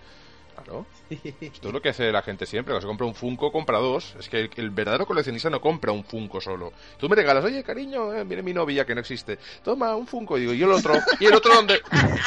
[0.55, 0.85] Claro.
[1.41, 2.71] Esto es lo que hace la gente siempre.
[2.73, 4.15] Cuando se compra un Funko, compra dos.
[4.19, 6.73] Es que el, el verdadero coleccionista no compra un Funko solo.
[6.97, 9.37] Tú me regalas, oye, cariño, eh, viene mi novia que no existe.
[9.63, 10.37] Toma un Funko.
[10.37, 10.93] Y digo, ¿y el otro?
[11.19, 11.81] ¿Y el otro dónde?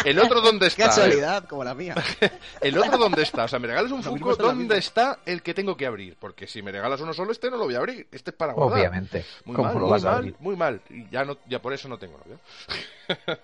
[0.04, 0.86] ¿El otro dónde Qué está?
[0.86, 1.94] casualidad, como la mía.
[2.60, 3.44] ¿El otro dónde está?
[3.44, 6.16] O sea, me regalas un Lo Funko, ¿dónde está el que tengo que abrir?
[6.18, 8.06] Porque si me regalas uno solo, este no lo voy a abrir.
[8.12, 8.78] Este es para guardar.
[8.78, 9.24] Obviamente.
[9.44, 10.34] Muy ¿Cómo mal, lo muy mal, abrir?
[10.40, 10.80] muy mal.
[10.90, 12.38] Y ya, no, ya por eso no tengo novio.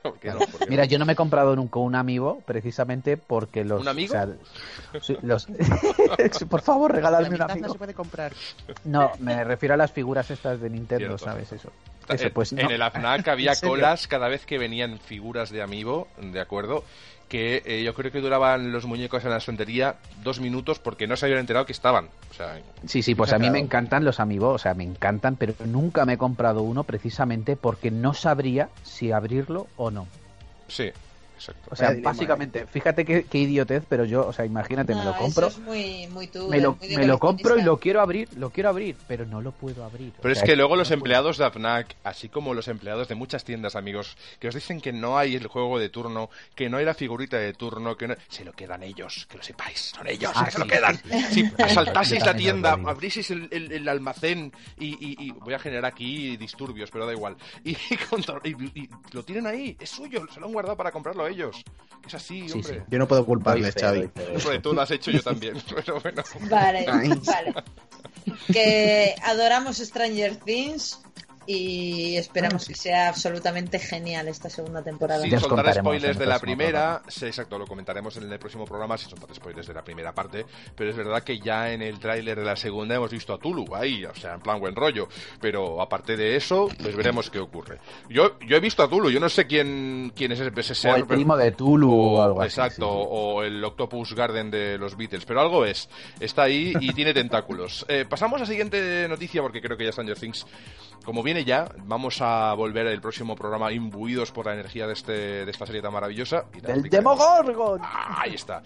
[0.03, 0.39] ¿Por qué no?
[0.41, 0.89] ¿Por qué Mira, no?
[0.89, 3.81] yo no me he comprado nunca un amigo precisamente porque los...
[3.81, 4.15] ¿Un amigo?
[4.15, 5.47] o sea, sí, los...
[6.49, 7.67] Por favor, La regaladme un mitad amigo.
[7.67, 8.33] no se puede comprar.
[8.85, 11.25] No, me refiero a las figuras estas de Nintendo, Cierto.
[11.25, 11.53] ¿sabes?
[11.53, 11.71] Eso.
[12.09, 12.71] Eso, en, pues en no.
[12.71, 16.85] el AFNAC había ¿En colas cada vez que venían figuras de amiibo, ¿de acuerdo?
[17.29, 21.17] Que eh, yo creo que duraban los muñecos en la estantería dos minutos porque no
[21.17, 22.11] se habían enterado que estaban.
[22.31, 25.37] O sea, Sí, sí, pues a mí me encantan los amigos, o sea, me encantan,
[25.37, 30.07] pero nunca me he comprado uno precisamente porque no sabría si abrirlo o no.
[30.69, 30.91] sí,
[31.35, 31.69] exacto.
[31.71, 35.05] O sea, Vaya dilema, básicamente, fíjate qué, qué idiotez, pero yo, o sea, imagínate, me
[35.05, 37.63] lo compro, Eso es muy, muy tú, me lo, muy de me lo compro y
[37.63, 40.13] lo quiero abrir, lo quiero abrir, pero no lo puedo abrir.
[40.19, 40.99] O Pero es que luego no los puedo.
[40.99, 44.93] empleados de AFNAC, así como los empleados de muchas tiendas, amigos, que os dicen que
[44.93, 48.15] no hay el juego de turno, que no hay la figurita de turno, que no...
[48.29, 50.97] Se lo quedan ellos, que lo sepáis, son ellos, Ah, que se lo quedan.
[50.97, 51.45] sí, sí.
[51.57, 55.85] Si asaltaseis la tienda, abrieseis el, el- el almacén y, y- y voy a generar
[55.87, 57.37] aquí disturbios, pero da igual.
[57.65, 57.75] Y,
[58.09, 61.63] contra- y- y lo tienen ahí, es suyo, se lo han guardado para comprarlo ellos.
[62.07, 62.75] Es así, Sí, hombre.
[62.75, 62.81] sí.
[62.91, 64.11] Yo no puedo culparles, Xavi.
[64.37, 66.23] Hombre, tú lo has hecho yo también, pero bueno.
[66.51, 67.09] Vale, Ay.
[67.25, 67.55] vale.
[68.53, 71.01] Que adoramos Stranger Things
[71.47, 75.23] y esperamos que sea absolutamente genial esta segunda temporada.
[75.23, 79.11] Sin soltar spoilers de la primera, sí, exacto, lo comentaremos en el próximo programa sin
[79.11, 82.45] soltar spoilers de la primera parte, pero es verdad que ya en el tráiler de
[82.45, 85.09] la segunda hemos visto a Tulu ahí, o sea, en plan buen rollo,
[85.41, 87.79] pero aparte de eso, pues veremos qué ocurre.
[88.09, 90.77] Yo yo he visto a Tulu, yo no sé quién quién es ese, ese O
[90.77, 92.49] ser, el primo de Tulu o, algo así.
[92.49, 93.09] Exacto, sí, sí.
[93.11, 95.89] o el Octopus Garden de los Beatles, pero algo es.
[96.21, 97.85] Está ahí y tiene tentáculos.
[97.89, 100.47] Eh, pasamos a la siguiente noticia porque creo que ya Stranger Things,
[101.05, 105.13] como viene ya, vamos a volver el próximo programa imbuidos por la energía de, este,
[105.45, 106.45] de esta serie tan maravillosa.
[106.57, 106.83] y ¡Del.
[106.89, 107.81] Demogorgon!
[107.83, 108.63] Ah, ahí está.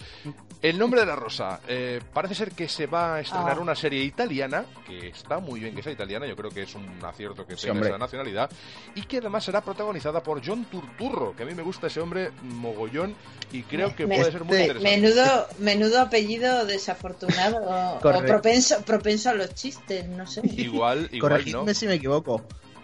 [0.61, 1.61] El nombre de la rosa.
[1.69, 3.61] Eh, parece ser que se va a estrenar Ah.
[3.61, 6.87] una serie italiana, que está muy bien que sea italiana, yo creo que es un
[7.05, 7.89] acierto que Sí, tenga hombre.
[7.91, 8.51] esa nacionalidad,
[8.95, 12.33] y que además será protagonizada por John Turturro, que a mí me gusta ese hombre
[12.43, 13.15] mogollón
[13.53, 15.01] y creo que Me- puede ser muy este- interesante.
[15.01, 20.41] Menudo, menudo apellido desafortunado o, o propenso, propenso a los chistes, no sé.
[20.45, 21.21] Igual, igual no.
[21.21, 22.43] Corregidme si me equivoco.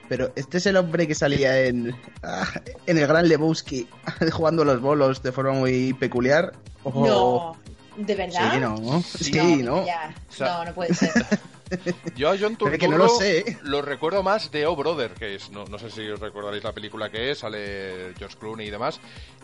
[0.08, 2.46] Pero este es el hombre que salía en, ah,
[2.86, 3.88] en el Gran Lebowski
[4.32, 6.52] jugando los bolos de forma muy peculiar.
[6.84, 7.56] No,
[7.96, 8.52] ¿de verdad?
[8.52, 9.02] Sí, no.
[9.02, 9.86] Sí, Sí, ¿no?
[9.86, 10.14] ya.
[10.28, 11.12] O sea- no, no puede ser.
[12.14, 13.58] Yo a John Turturro que no lo sé.
[13.62, 16.72] lo recuerdo más de Oh Brother, que es, no, no sé si os recordaréis la
[16.72, 19.00] película que es, sale George Clooney y demás,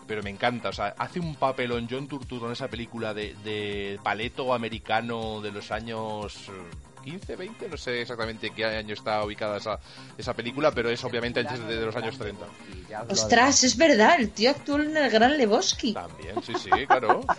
[0.07, 3.99] pero me encanta, o sea, hace un papelón John Turturro en esa película de, de
[4.05, 6.53] paleto americano de los años eh,
[7.03, 9.79] 15, 20, no sé exactamente qué año está ubicada esa,
[10.19, 12.45] esa película, pero es obviamente antes de, de los años 30.
[12.73, 15.95] Y ya os lo Ostras, es verdad, el tío actuó en el Gran Lebowski.
[15.95, 17.25] También, sí, sí, claro.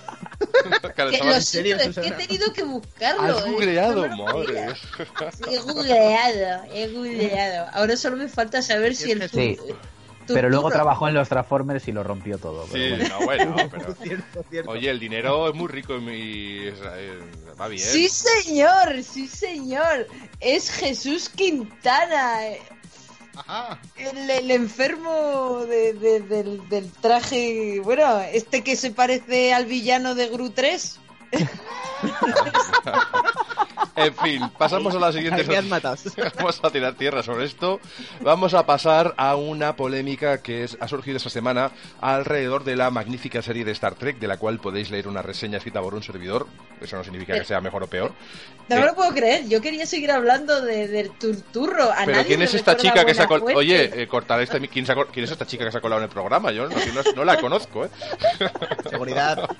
[0.61, 3.37] Que Estaba- lo ¿En serio, siento, es que he tenido que buscarlo.
[3.37, 3.51] Has eh.
[3.51, 4.67] googleado, No me lo madre.
[5.51, 7.67] He googleado, he googleado.
[7.73, 9.57] Ahora solo me falta saber si el Sí.
[10.27, 12.65] Pero luego trabajó en los Transformers y lo rompió todo.
[12.71, 13.19] pero Sí, bueno.
[13.19, 13.95] no, bueno, pero...
[13.95, 14.71] Cierto, cierto.
[14.71, 17.19] Oye, el dinero es muy rico y es- eh,
[17.59, 17.85] va bien.
[17.85, 20.07] Sí, señor, sí, señor.
[20.39, 22.47] Es Jesús Quintana.
[22.47, 22.61] eh,
[23.35, 23.79] Ajá.
[23.97, 27.79] El, el enfermo de- de- del, del traje.
[27.83, 30.99] Bueno, este que se parece al villano de Gru 3.
[33.95, 35.43] En fin, pasamos a la siguiente.
[36.37, 37.79] Vamos a tirar tierra sobre esto.
[38.21, 42.89] Vamos a pasar a una polémica que es- ha surgido esta semana alrededor de la
[42.89, 46.01] magnífica serie de Star Trek, de la cual podéis leer una reseña escrita por un
[46.03, 46.47] servidor.
[46.79, 48.13] Eso no significa que sea mejor o peor.
[48.69, 49.47] No Eh, me lo puedo creer.
[49.47, 51.91] Yo quería seguir hablando de, del turturro.
[51.91, 53.45] A Pero nadie ¿quién es esta chica que se ha Buena colado?
[53.53, 53.59] Fuente.
[53.59, 56.09] Oye, eh, cortar este, ¿quién, quién es esta chica que se ha colado en el
[56.09, 56.51] programa?
[56.51, 57.89] Yo no, no- no la conozco, ¿eh?
[58.89, 59.47] Seguridad.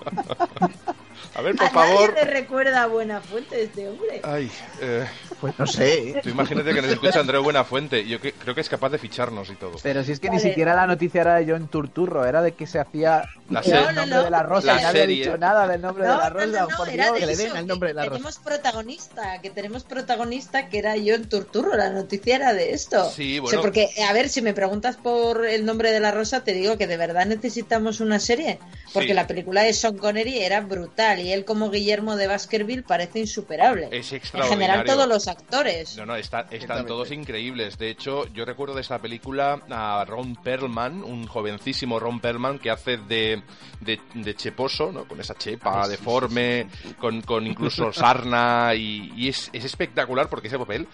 [1.33, 2.09] A ver, A por favor.
[2.13, 4.19] nadie le recuerda a Buena Fuente este hombre.
[4.23, 4.51] Ay,
[4.81, 5.05] eh,
[5.39, 6.19] Pues no sé.
[6.21, 8.05] tú imagínate que nos escucha Andreu Buenafuente.
[8.05, 9.77] Yo que- creo que es capaz de ficharnos y todo.
[9.81, 10.41] Pero si es que Vale.
[10.43, 13.65] ni siquiera la noticia era de John Turturro, era de que se hacía La el
[13.65, 13.79] serie.
[13.81, 14.23] No, no, nombre no.
[14.25, 15.15] de la rosa La no había serie.
[15.23, 16.45] dicho nada del nombre de No, la no, rosa.
[16.47, 17.13] no, no, por era Dios.
[17.15, 18.11] de que le den el nombre de la rosa.
[18.15, 23.09] tenemos protagonista, que tenemos protagonista que era John Turturro, la noticia era de esto.
[23.09, 23.51] Sí, O bueno.
[23.57, 26.77] sea, porque, a ver, si me preguntas por el nombre de la rosa, te digo
[26.77, 28.59] que de verdad necesitamos una serie,
[28.93, 29.13] porque Sí.
[29.13, 33.87] la película de Sean Connery era brutal y él como Guillermo de Baskerville parece insuperable.
[33.91, 34.67] Es en extraordinario.
[34.67, 35.95] general todos los actores.
[35.97, 37.77] No, no, está- están todos increíbles.
[37.77, 42.71] De hecho, yo recuerdo de esta película a Ron Perlman, un jovencísimo Ron Perlman que
[42.71, 43.41] hace de,
[43.79, 45.05] de, de cheposo, ¿no?
[45.07, 46.67] Con esa chepa deforme,
[46.99, 50.87] Con, con incluso sarna, y, y es, es espectacular porque ese papel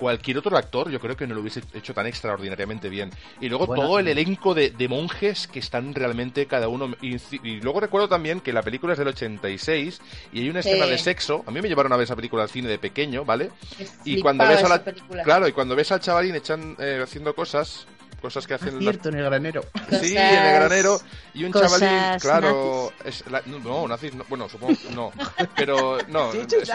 [0.00, 3.10] cualquier otro actor yo creo que no lo hubiese hecho tan extraordinariamente bien.
[3.40, 6.96] Y luego Bueno, todo el elenco de, de monjes que están realmente cada uno...
[7.02, 10.00] Y, y luego recuerdo también que la película es del 86
[10.32, 10.90] y hay una escena Sí.
[10.92, 11.44] de sexo.
[11.46, 13.50] A mí me llevaron a ver esa película al cine de pequeño, ¿vale?
[13.78, 14.82] Me Y cuando ves a esa la...
[14.82, 15.22] película.
[15.22, 17.86] Claro, y cuando ves al chavalín echan, eh, haciendo cosas,
[18.20, 18.74] cosas que hacen...
[18.74, 19.62] las- Cierto, en el granero.
[19.90, 21.00] Sí, Cosas- en el granero.
[21.34, 22.92] Y un chavalín, claro...
[23.04, 25.12] Es la- no, nazis, no, bueno, supongo que no.
[25.56, 26.30] Pero no...
[26.58, 26.68] es-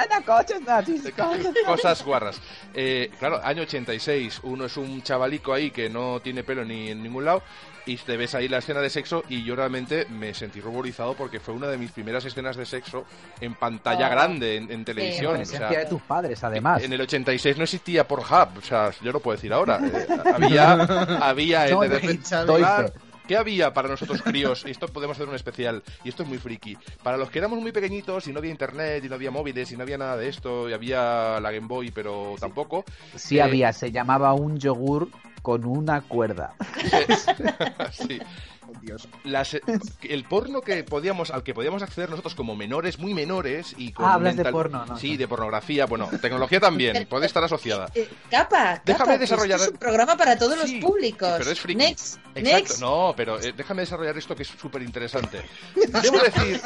[1.65, 2.37] cosas guarras.
[2.73, 7.01] Eh, claro, año 86, uno es un chavalico ahí que no tiene pelo ni en
[7.03, 7.43] ningún lado
[7.85, 11.39] y te ves ahí la escena de sexo y yo realmente me sentí ruborizado porque
[11.39, 13.05] fue una de mis primeras escenas de sexo
[13.39, 14.11] en pantalla Oh.
[14.11, 15.39] grande, en, en En televisión.
[15.41, 16.83] o sea, de tus padres, además.
[16.83, 19.79] en el 86 no existía Pornhub, o sea, yo no puedo decir ahora.
[19.83, 20.73] eh, había,
[21.21, 21.73] había el
[23.27, 24.63] ¿Qué había para nosotros críos?
[24.67, 26.77] Y esto podemos hacer un especial, y esto es muy friki.
[27.01, 29.77] Para los que éramos muy pequeñitos y no había internet, y no había móviles, y
[29.77, 32.85] no había nada de esto, y había la Game Boy, pero tampoco.
[33.15, 35.09] Sí Eh, había, se llamaba un yogur
[35.41, 36.53] con una cuerda.
[37.91, 38.19] sí.
[38.81, 39.07] Dios.
[39.23, 39.57] Las-
[40.03, 44.05] el porno que podíamos, al que podíamos acceder nosotros como menores, muy menores y con
[44.05, 44.97] Ah, hablas de porno, ¿no?
[44.97, 47.89] Sí, de pornografía, bueno, tecnología también, puede estar asociada.
[47.95, 51.33] Eh, capa, Déjame capa, desarrollar- esto es un programa para todos Sí, los públicos.
[51.37, 51.77] pero es friki.
[51.77, 52.79] Next, Exacto, next.
[52.81, 55.41] no, pero eh, déjame desarrollar esto que es súper interesante.
[55.75, 56.61] Debo decir,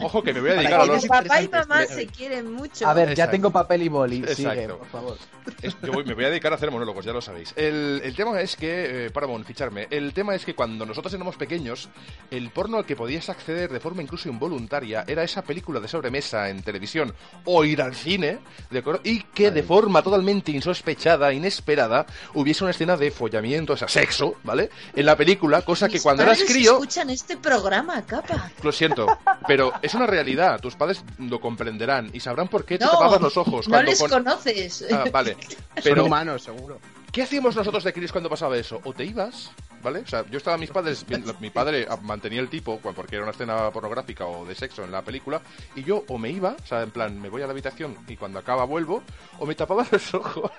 [0.00, 1.06] ojo que me voy a dedicar a Para los...
[1.06, 2.86] Papá y mamá me- se quieren mucho.
[2.86, 4.18] A ver, ya tengo papel y boli.
[4.18, 4.36] Exacto.
[4.52, 5.18] Sigue, por favor.
[5.62, 7.52] Es- yo voy- me voy a dedicar a hacer monólogos, ya lo sabéis.
[7.56, 11.36] El, el tema es que, eh, Paramount, ficharme, el tema es que cuando nosotros éramos
[11.38, 11.88] pequeños,
[12.30, 16.48] el porno al que podías acceder de forma incluso involuntaria era esa película de sobremesa
[16.50, 17.12] en televisión
[17.44, 18.38] o ir al cine,
[18.70, 19.00] ¿de acuerdo?
[19.02, 24.36] Y que de forma totalmente insospechada, inesperada, hubiese una escena de follamiento, o sea, sexo,
[24.44, 24.70] ¿vale?
[24.94, 26.74] En la película, cosa que cuando eras crío...
[26.74, 28.48] escuchan este programa, capa.
[28.62, 29.06] Lo siento,
[29.48, 30.60] pero es una realidad.
[30.60, 33.98] Tus padres lo comprenderán y sabrán por qué te No, tapabas los ojos no les
[33.98, 34.84] pon- conoces.
[34.92, 35.32] Ah, vale.
[35.74, 36.78] Son Pero humanos, seguro.
[37.16, 38.78] ¿Qué hacíamos nosotros de Chris cuando pasaba eso?
[38.84, 39.50] O te ibas,
[39.82, 40.00] ¿vale?
[40.00, 41.06] O sea, yo estaba mis padres,
[41.40, 45.00] mi padre mantenía el tipo porque era una escena pornográfica o de sexo en la
[45.00, 45.40] película
[45.74, 48.18] y yo o me iba, o sea, en plan, me voy a la habitación y
[48.18, 49.02] cuando acaba vuelvo
[49.38, 50.50] o me tapaba los ojos.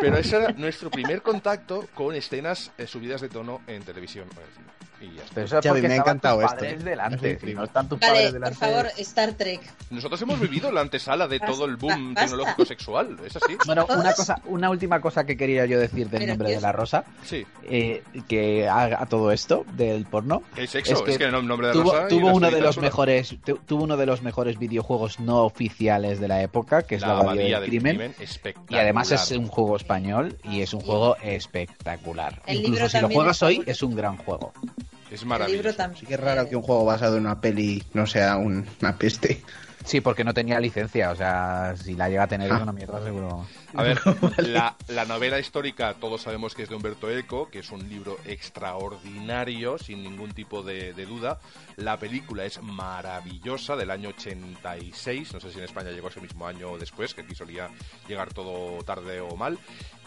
[0.00, 4.40] Pero ese era nuestro primer contacto con escenas eh, subidas de tono en televisión o
[4.40, 4.87] en cine.
[5.00, 5.34] Y ya está.
[5.34, 6.56] Pero eso es Xavi, porque me ha encantado tus esto.
[6.56, 7.38] padres delante.
[7.38, 8.58] Si no están tus Vale, padres por delante.
[8.58, 9.60] favor, Star Trek.
[9.90, 12.22] Nosotros hemos vivido la antesala de todo el boom basta.
[12.30, 13.56] tecnológico sexual, ¿es así?
[13.64, 16.60] Bueno, una cosa, una última cosa que quería yo decir del Pero nombre ¿qué de
[16.60, 17.46] la rosa, Sí.
[17.64, 20.42] eh, que haga todo esto del porno.
[20.56, 22.78] El sexo, es Es que, el nombre de Tuvo, Rosa tuvo la uno de los
[22.78, 27.02] mejores, tu- tuvo uno de los mejores videojuegos no oficiales de la época, que es
[27.02, 28.14] la, La Abadía abadía del del crimen.
[28.68, 32.42] Y además es un juego español y es un juego espectacular.
[32.46, 34.52] El Incluso libro si lo juegas hoy, es un gran juego.
[35.10, 35.74] Es maravilloso.
[35.74, 36.00] también.
[36.00, 38.96] Sí que es raro que un juego basado en una peli no sea un- una
[38.96, 39.42] peste.
[39.84, 43.02] Sí, porque no tenía licencia, o sea, si la llega a tener es una mierda
[43.02, 43.46] seguro.
[43.74, 43.98] A ver,
[44.38, 48.18] la, la, novela histórica todos sabemos que es de Humberto Eco, que es un libro
[48.26, 51.38] extraordinario, sin ningún tipo de, de, duda.
[51.78, 56.44] La película es maravillosa, del año 86, no sé si en España llegó ese mismo
[56.44, 57.70] año o después, que aquí solía
[58.08, 59.56] llegar todo tarde o mal.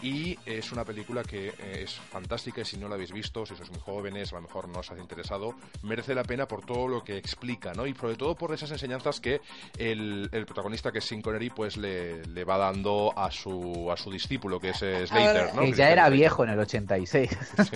[0.02, 3.54] Y es una película que eh, es fantástica y si no la habéis visto, si
[3.54, 6.88] sois muy jóvenes, a lo mejor no os ha interesado, merece la pena por todo
[6.88, 7.86] lo que explica, ¿no?
[7.86, 9.40] Y sobre todo por esas enseñanzas que
[9.78, 13.96] el, el protagonista, que es Sin Connery, pues le, le, va dando a su, a
[13.96, 15.62] su discípulo, que es Slater, ¿no?
[15.62, 17.30] Que ya era viejo en el 86.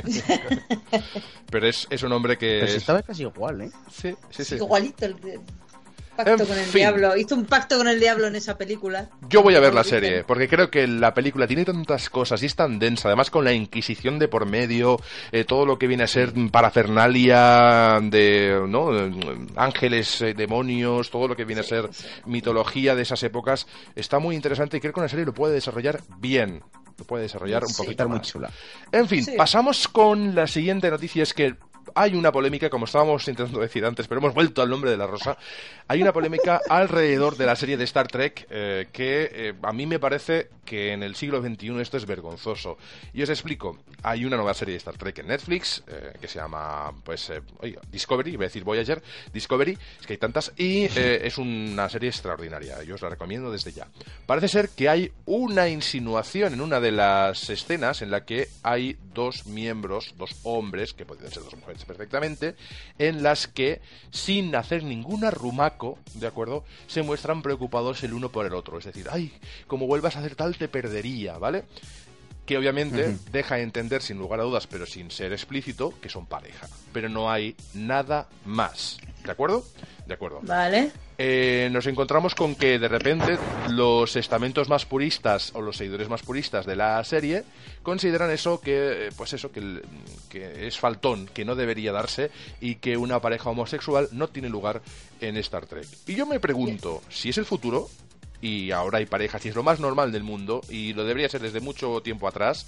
[0.04, 0.22] Sí.
[1.50, 2.58] Pero es, es, un hombre que...
[2.58, 2.82] Pero si es...
[2.82, 3.70] estaba casi igual, ¿eh?
[3.90, 4.54] Sí, sí, sí.
[4.56, 5.04] Igualito.
[5.06, 5.14] El
[6.16, 6.72] pacto En con el fin.
[6.80, 7.14] diablo.
[7.18, 9.10] Hizo un pacto con el diablo en esa película.
[9.28, 12.46] Yo voy a ver la serie, porque creo que la película tiene tantas cosas y
[12.46, 14.98] es tan densa, además con la Inquisición de por medio,
[15.30, 18.90] eh, todo lo que viene a ser parafernalia de, ¿no?
[19.56, 21.90] Ángeles, eh, demonios, todo lo que viene a ser
[22.24, 26.00] mitología de esas épocas, está muy interesante y creo que una serie lo puede desarrollar
[26.18, 26.62] bien.
[26.98, 27.76] Lo puede desarrollar un Sí.
[27.76, 28.26] poquito Está muy más.
[28.26, 28.50] chula.
[28.90, 29.32] En fin, Sí.
[29.36, 31.54] pasamos con la siguiente noticia, es que
[31.96, 35.06] hay una polémica, como estábamos intentando decir antes, pero hemos vuelto al nombre de la
[35.06, 35.38] rosa.
[35.88, 39.86] Hay una polémica alrededor de la serie de Star Trek eh, que eh, a mí
[39.86, 42.76] me parece que en el siglo XXI esto es vergonzoso.
[43.14, 43.78] Y os explico.
[44.02, 47.40] Hay una nueva serie de Star Trek en Netflix eh, que se llama, pues, eh,
[47.60, 51.88] oiga, Discovery, iba a decir Voyager, Discovery, es que hay tantas, y eh, es una
[51.88, 52.82] serie extraordinaria.
[52.82, 53.86] Yo os la recomiendo desde ya.
[54.26, 58.98] Parece ser que hay una insinuación en una de las escenas en la que hay
[59.14, 62.54] dos miembros, dos hombres, que pueden ser dos mujeres perfectamente,
[62.98, 63.80] en las que,
[64.10, 68.78] sin hacer ningún arrumaco, ¿de acuerdo?, se muestran preocupados el uno por el otro.
[68.78, 69.32] Es decir, ay,
[69.66, 71.64] como vuelvas a hacer tal, te perdería, ¿vale?
[72.46, 76.68] que obviamente deja entender sin lugar a dudas, pero sin ser explícito, que son pareja.
[76.92, 78.98] Pero no hay nada más.
[79.24, 79.64] ¿De acuerdo?
[80.06, 80.38] De acuerdo.
[80.42, 80.92] Vale.
[81.18, 83.38] Eh, nos encontramos con que de repente
[83.70, 87.44] los estamentos más puristas o los seguidores más puristas de la serie
[87.82, 89.80] consideran eso que, eh, pues eso, que,
[90.28, 94.82] que es faltón, que no debería darse y que una pareja homosexual no tiene lugar
[95.20, 95.86] en Star Trek.
[96.06, 97.88] Y yo me pregunto, si es el futuro,
[98.42, 101.40] y ahora hay parejas y es lo más normal del mundo y lo debería ser
[101.40, 102.66] desde mucho tiempo atrás,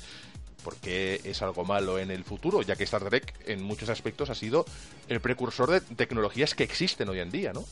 [0.64, 4.34] porque es algo malo en el futuro, ya que Star Trek en muchos aspectos ha
[4.34, 4.64] sido
[5.08, 7.64] el precursor de tecnologías que existen hoy en día, ¿no?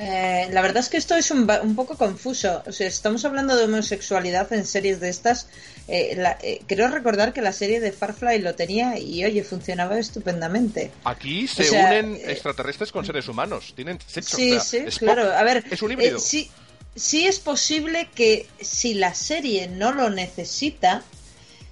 [0.00, 2.62] Eh, la verdad es que esto es un, un poco confuso.
[2.66, 5.48] O sea, estamos hablando de homosexualidad en series de estas.
[5.88, 9.98] Eh, la- eh, creo recordar que la serie de Farfly lo tenía y, oye, funcionaba
[9.98, 10.92] estupendamente.
[11.02, 14.36] Aquí se O sea, unen eh, extraterrestres con seres humanos, tienen sexo.
[14.36, 15.32] Sí, o sea, sí, Spock claro.
[15.36, 16.20] A ver, es un híbrido.
[16.20, 16.48] sí,
[16.94, 21.02] sí es posible que si la serie no lo necesita,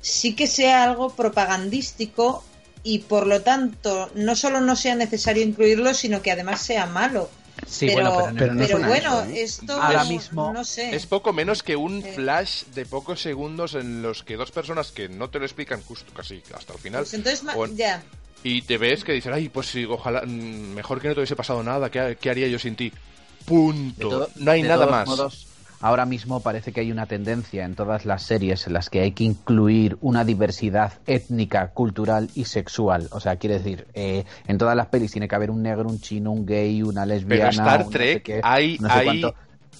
[0.00, 2.42] sí que sea algo propagandístico
[2.82, 7.30] y por lo tanto no solo no sea necesario incluirlo, sino que además sea malo.
[7.66, 9.42] Sí, pero bueno, pero, no pero bueno, eso, ¿eh?
[9.42, 10.94] esto Ahora mismo no sé.
[10.94, 12.10] Es poco menos que un Sí.
[12.14, 16.12] flash de pocos segundos en los que dos personas que no te lo explican justo
[16.14, 18.02] casi hasta el final Pues entonces, o- ya.
[18.44, 20.28] y te ves que dices, ay, pues sí, ojalá, mm,
[20.74, 22.92] mejor que no te hubiese pasado nada, ¿qué, qué haría yo sin ti?
[23.44, 24.08] Punto.
[24.08, 25.08] Todo- no hay nada más.
[25.08, 25.46] modos,
[25.86, 29.12] ahora mismo parece que hay una tendencia en todas las series en las que hay
[29.12, 33.08] que incluir una diversidad étnica, cultural y sexual.
[33.12, 36.00] O sea, quiere decir, eh, en todas las pelis tiene que haber un negro, un
[36.00, 37.50] chino, un gay, una Pero lesbiana.
[37.50, 39.34] Star un no sé Trek qué, hay, no sé hay cuánto.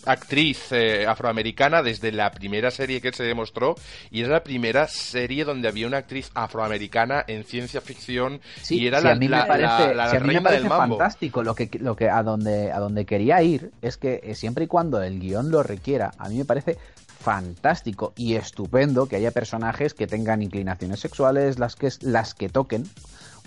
[0.06, 3.74] Actriz eh, afroamericana desde la primera serie que se demostró
[4.10, 8.86] y era la primera serie donde había una actriz afroamericana en ciencia ficción Sí, y
[8.86, 11.42] era la, a mí me la- parece, la- la sí, a mí me parece fantástico
[11.42, 14.66] lo que lo que a donde a donde quería ir es que eh, siempre y
[14.68, 16.76] cuando el guion lo requiera, a mí me parece
[17.20, 22.84] fantástico y estupendo que haya personajes que tengan inclinaciones sexuales, las que las que toquen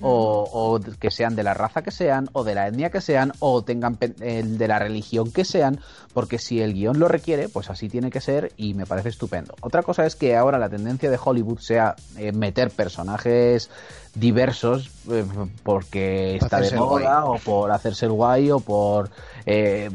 [0.01, 3.33] o, o que sean de la raza que sean, o de la etnia que sean,
[3.39, 5.79] o tengan el de la religión que sean,
[6.13, 9.55] porque si el guion lo requiere, pues así tiene que ser y me parece estupendo.
[9.61, 13.69] Otra cosa es que ahora la tendencia de Hollywood sea eh, meter personajes
[14.15, 15.25] diversos eh,
[15.63, 19.09] porque está de Hacerse moda, o por hacerse el guay, o por...
[19.45, 19.89] eh,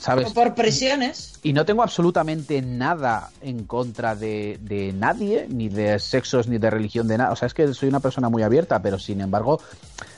[0.00, 0.28] ¿Sabes?
[0.28, 1.38] O por presiones.
[1.42, 6.70] Y no tengo absolutamente nada en contra de, de nadie, ni de sexos, ni de
[6.70, 7.32] religión, de nada.
[7.32, 9.60] O sea, es que soy una persona muy abierta, pero sin embargo,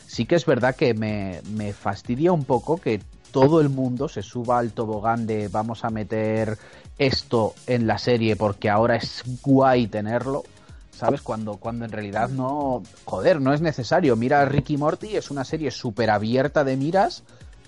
[0.07, 3.01] sí que es verdad que me, me fastidia un poco que
[3.33, 6.59] todo el mundo se suba al tobogán de vamos a meter
[6.97, 10.45] esto en la serie porque ahora es guay tenerlo.
[10.93, 11.23] ¿Sabes?
[11.23, 12.85] Cuando, cuando en realidad no.
[13.05, 14.15] Joder, no es necesario.
[14.15, 17.25] Mira, Ricky Morty es una serie súper abierta de miras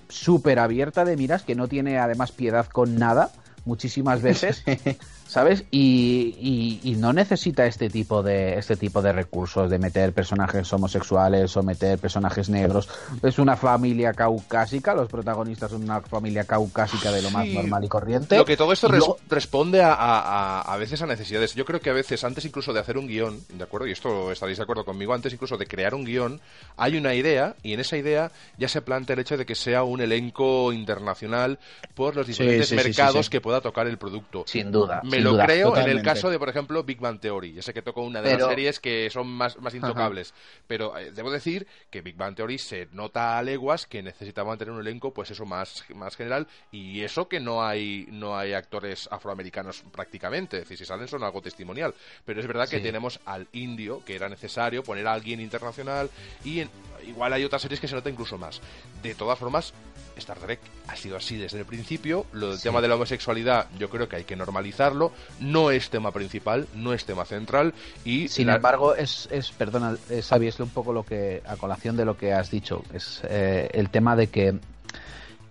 [0.09, 3.31] súper abierta de miras que no tiene además piedad con nada
[3.65, 4.63] muchísimas veces,
[5.27, 5.65] ¿sabes?
[5.71, 11.55] Y, y, no necesita este tipo de este tipo de recursos de meter personajes homosexuales
[11.57, 12.87] o meter personajes negros.
[13.21, 17.87] Es una familia caucásica, los protagonistas son una familia caucásica de lo más normal y
[17.87, 18.37] corriente.
[18.37, 18.87] Lo que todo esto
[19.29, 21.53] responde a, a, a, veces a necesidades.
[21.55, 23.87] Yo creo que a veces, antes incluso de hacer un guion, ¿de acuerdo?
[23.87, 26.39] Y esto estaréis de acuerdo conmigo, antes incluso de crear un guion,
[26.77, 29.83] hay una idea y en esa idea ya se plantea el hecho de que sea
[29.83, 31.59] un elenco internacional
[31.93, 34.43] por los diferentes mercados que pueda tocar el producto.
[34.47, 35.01] Sin duda.
[35.03, 37.53] Me lo creo en el caso de, por ejemplo, Big Bang Theory.
[37.53, 40.33] Ya sé que toco una de las series que son más, más intocables.
[40.67, 44.73] Pero eh, debo decir que Big Bang Theory se nota a leguas que necesitaban tener
[44.73, 46.47] un elenco, pues eso, más, más general.
[46.71, 50.57] Y eso que no hay, no hay actores afroamericanos prácticamente.
[50.57, 51.93] Es decir, si salen son algo testimonial.
[52.25, 56.09] Pero es verdad que tenemos al indio, que era necesario poner a alguien internacional.
[56.43, 56.63] Y
[57.07, 58.61] igual hay otras series que se nota incluso más.
[59.01, 59.73] De todas formas,
[60.17, 62.25] Star Trek ha sido así desde el principio.
[62.33, 65.11] Lo del tema de la homosexualidad, yo creo que hay que normalizarlo.
[65.39, 67.73] No es tema principal, no es tema central.
[68.03, 72.05] y Sin embargo, es, es perdona, es, es un poco lo que, a colación de
[72.05, 74.59] lo que has dicho, es eh, el tema de que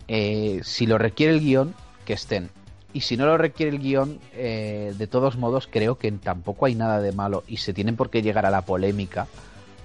[0.09, 1.75] eh, si lo requiere el guion,
[2.05, 2.51] que estén.
[2.93, 6.77] Y si no lo requiere el guion, eh, de todos modos, creo que tampoco hay
[6.77, 9.27] nada de malo y se tienen por qué llegar a la polémica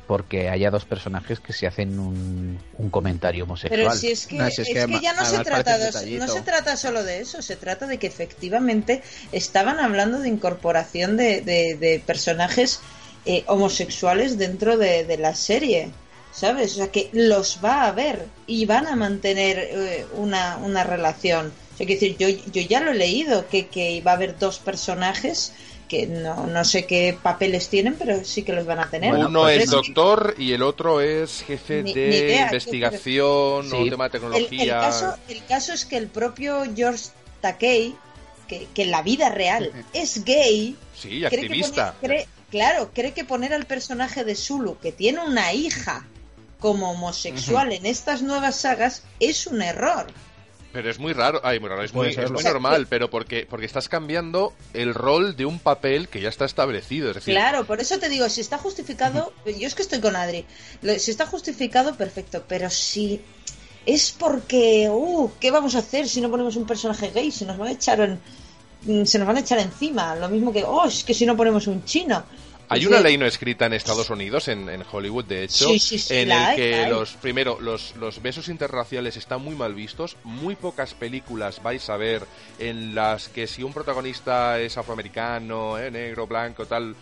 [0.10, 2.58] porque haya dos personajes que se hacen un,
[2.90, 3.80] comentario homosexual.
[3.80, 7.20] Pero si es que, es que, ya no se, trata no se trata solo de
[7.20, 12.80] eso, se trata de que efectivamente estaban hablando de incorporación de, personajes
[13.28, 15.92] eh, homosexuales dentro de, la serie.
[16.32, 16.74] ¿Sabes?
[16.74, 21.54] O sea, que los va a ver y van a mantener eh, una, una relación.
[21.74, 24.40] O sea, que decir, yo, yo ya lo he leído, que, que va a haber
[24.40, 25.54] dos personajes
[25.90, 29.14] que no, no sé qué papeles tienen, pero sí que los van a tener.
[29.14, 34.64] Uno es doctor y el otro es jefe de investigación o tema de tecnología.
[34.64, 37.06] El, caso, el caso es que el propio George
[37.42, 37.96] Takei,
[38.48, 41.96] que, que en la vida real es gay, sí, activista.
[42.52, 46.06] claro, cree que poner al personaje de Zulu, que tiene una hija,
[46.60, 50.08] como homosexual en estas nuevas sagas, es un error.
[50.72, 53.66] Pero es muy raro, ay, muy raro, es muy, es muy normal, pero porque, porque
[53.66, 57.10] estás cambiando el rol de un papel que ya está establecido.
[57.10, 57.34] Es decir...
[57.34, 60.46] Claro, por eso te digo, si está justificado, yo es que estoy con Adri,
[60.98, 63.20] si está justificado, perfecto, pero si
[63.86, 67.32] es porque, uh, ¿qué vamos a hacer si no ponemos un personaje gay?
[67.32, 70.64] Se nos van a echar en, se nos van a echar encima, lo mismo que,
[70.64, 72.24] oh, es que si no ponemos un chino.
[72.70, 75.70] Hay una ley no escrita en Estados Unidos, en, Hollywood, de hecho,
[76.10, 80.18] en el que los primero los, los besos interraciales están muy mal vistos.
[80.24, 82.24] Muy pocas películas vais a ver
[82.60, 86.96] en las que si un protagonista es afroamericano, eh, negro, blanco, tal,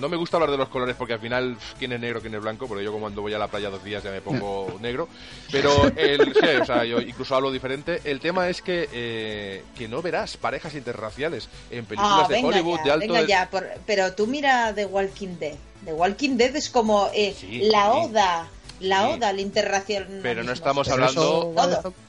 [0.00, 2.40] no me gusta hablar de los colores porque al final quién es negro, quién es
[2.40, 5.08] blanco, porque yo como cuando voy a la playa dos días ya me pongo negro.
[5.50, 8.00] Pero el, o sea, yo incluso hablo diferente.
[8.04, 12.80] El tema es que, eh, que no verás parejas interraciales en películas ah, de Hollywood
[12.84, 13.12] de alto.
[13.12, 13.48] Venga ya,
[13.86, 15.56] pero tú mira The Walking Dead.
[15.84, 17.34] The Walking Dead es como eh,
[17.70, 18.48] la oda.
[18.80, 20.06] La oda al interracial.
[20.22, 21.52] Pero no estamos hablando,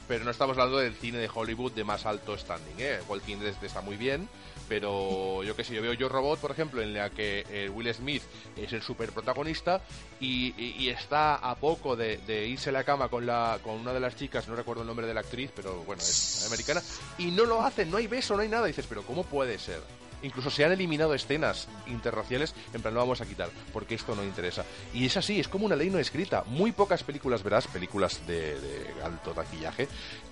[0.06, 2.76] pero no estamos hablando del cine de Hollywood de más alto standing.
[2.78, 3.00] ¿eh?
[3.08, 4.28] Walking Dead está muy bien,
[4.70, 7.92] pero yo qué sé, yo veo Yo Robot, por ejemplo, en la que eh, Will
[7.92, 8.22] Smith
[8.56, 9.82] es el super protagonista
[10.20, 14.14] y, está a poco de, irse a la cama con, la, con una de las
[14.14, 16.80] chicas, no recuerdo el nombre de la actriz, pero bueno, es americana,
[17.18, 19.58] y no lo hacen, no hay beso, no hay nada, y dices, pero ¿cómo puede
[19.58, 19.80] ser?
[20.22, 24.24] Incluso se han eliminado escenas interraciales, en plan, lo vamos a quitar, porque esto no
[24.24, 24.64] interesa.
[24.92, 26.44] Y es así, es como una ley no escrita.
[26.46, 28.56] Muy pocas películas verás, películas de,
[29.04, 29.88] alto taquillaje,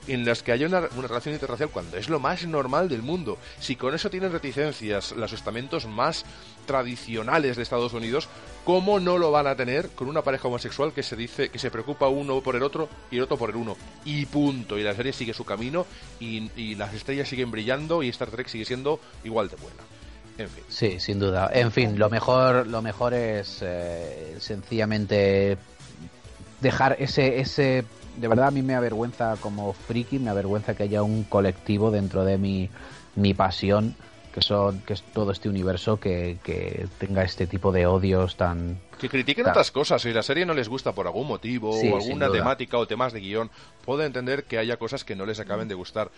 [0.06, 3.38] en las que haya una, relación interracial cuando es lo más normal del mundo.
[3.60, 6.24] Si con eso tienen reticencias los estamentos más
[6.68, 8.28] tradicionales de Estados Unidos,
[8.64, 11.70] ¿cómo no lo van a tener con una pareja homosexual que se dice que se
[11.70, 13.76] preocupa uno por el otro y el otro por el uno?
[14.04, 14.78] Y punto.
[14.78, 15.86] Y la serie sigue su camino
[16.20, 19.82] y, y las estrellas siguen brillando y Star Trek sigue siendo igual de buena.
[20.36, 20.64] En fin.
[20.68, 21.50] Sí, sin duda.
[21.52, 25.58] En fin, lo mejor, lo mejor es eh, sencillamente
[26.60, 27.84] dejar ese, ese,
[28.16, 32.24] de verdad a mí me avergüenza como friki, me avergüenza que haya un colectivo dentro
[32.24, 32.70] de mi,
[33.16, 33.96] mi pasión
[34.38, 38.80] que son que es todo este universo que, que tenga este tipo de odios tan
[38.98, 40.02] que critiquen otras cosas.
[40.02, 43.20] Si la serie no les gusta por algún motivo o alguna temática o temas de
[43.20, 43.50] guion
[43.84, 46.10] puedo entender que haya cosas que no les acaben de gustar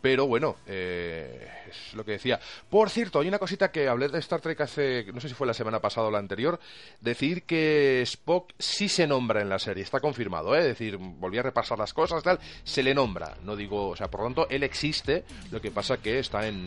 [0.00, 2.38] pero bueno, eh, es lo que decía.
[2.68, 5.46] Por cierto, hay una cosita que hablé de Star Trek hace, no sé si fue
[5.46, 6.58] la semana pasada o la anterior,
[7.00, 10.60] decir que Spock sí se nombra en la serie, está confirmado, ¿eh?
[10.60, 14.08] Es decir, volví a repasar las cosas, tal, se le nombra, no digo, o sea,
[14.08, 16.66] por lo tanto, él existe, lo que pasa que está en,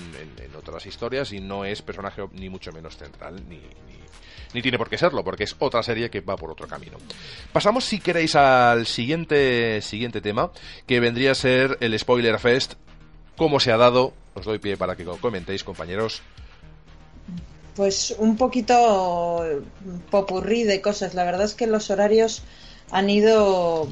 [0.57, 4.01] otras historias y no es personaje ni mucho menos central, ni, ni,
[4.53, 6.97] ni tiene por qué serlo, porque es otra serie que va por otro camino.
[7.51, 10.51] Pasamos, si queréis, al siguiente, siguiente tema,
[10.85, 12.75] que vendría a ser el Spoiler Fest
[13.41, 16.21] cómo se ha dado os doy pie para que comentéis, compañeros.
[17.75, 19.43] Pues un poquito
[20.11, 21.15] popurrí de cosas.
[21.15, 22.43] La verdad es que los horarios
[22.91, 23.89] han ido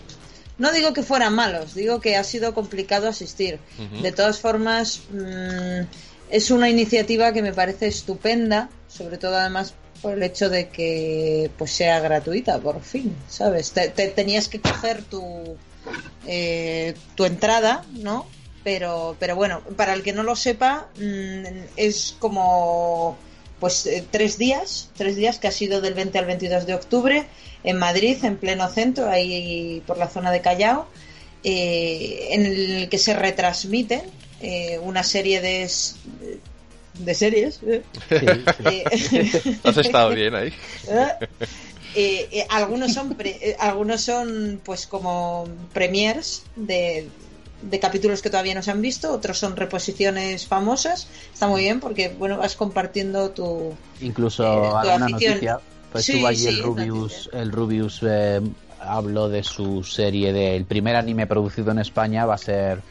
[0.60, 3.58] no digo que fueran malos, digo que ha sido complicado asistir.
[4.04, 5.82] De todas formas, mm,
[6.30, 9.74] es una iniciativa que me parece estupenda, sobre todo además
[10.04, 13.72] por el hecho de que pues sea gratuita, por fin, ¿sabes?
[13.72, 15.58] Te, tenías que coger tu,
[16.28, 18.28] eh, tu entrada, ¿no?
[18.70, 21.44] Pero, pero bueno, para el que no lo sepa, mm,
[21.76, 23.18] es como
[23.60, 27.26] pues eh, tres días, tres días que ha sido del 20 al 22 de octubre
[27.64, 30.88] en Madrid, en pleno centro, ahí por la zona de Callao,
[31.44, 34.04] eh, en el que se retransmiten
[34.40, 35.68] eh, una serie de,
[37.00, 37.62] de series.
[37.66, 37.82] ¿eh?
[39.64, 40.54] Has estado bien ahí.
[42.50, 43.18] algunos son
[43.58, 47.10] algunos son pues como premiers de,
[47.62, 51.08] de capítulos que todavía no se han visto, otros son reposiciones famosas.
[51.34, 55.60] Está muy bien porque bueno vas compartiendo tu incluso alguna noticia
[55.92, 58.42] pues estuvo allí el Rubius, el Rubius eh,
[58.80, 62.82] habló de su serie del primer anime producido en España, va a ser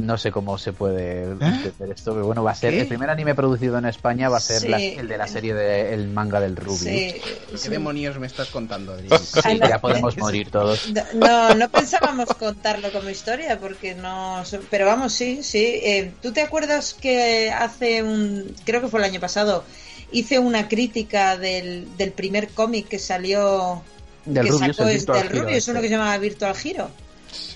[0.00, 1.72] no sé cómo se puede ¿Eh?
[1.90, 4.64] esto, pero bueno, va a ser el primer anime producido en España va a ser
[4.72, 6.82] el de la serie del manga del Rubius.
[6.82, 9.08] ¿Qué demonios me estás contando, Adri?
[9.08, 10.92] Sí, ya podemos morir todos.
[11.14, 15.80] No, no pensábamos contarlo como historia porque no, pero vamos, sí, sí.
[15.82, 19.64] Eh, ¿Tú te acuerdas que hace un, creo que fue el año pasado,
[20.10, 23.82] hice una crítica del, del primer cómic que salió
[24.24, 26.90] del que sacó es del Rubius, uno que se llama Virtual Giro.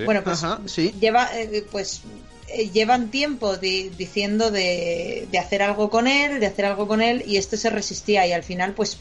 [0.04, 0.42] Bueno, pues
[1.00, 2.02] lleva eh, pues
[2.48, 7.24] eh, llevan tiempo diciendo de, de, hacer algo con él, de hacer algo con él,
[7.26, 8.98] y este se resistía y al final pues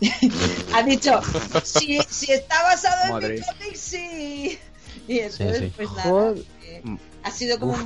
[0.74, 1.20] ha dicho,
[1.62, 4.58] si, si está basado en mi cómic, sí.
[5.06, 6.34] Y entonces pues nada,
[6.64, 6.82] eh,
[7.22, 7.76] ha sido como...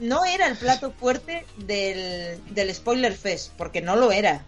[0.00, 4.44] No era el plato fuerte del, del Spoiler Fest, porque no lo era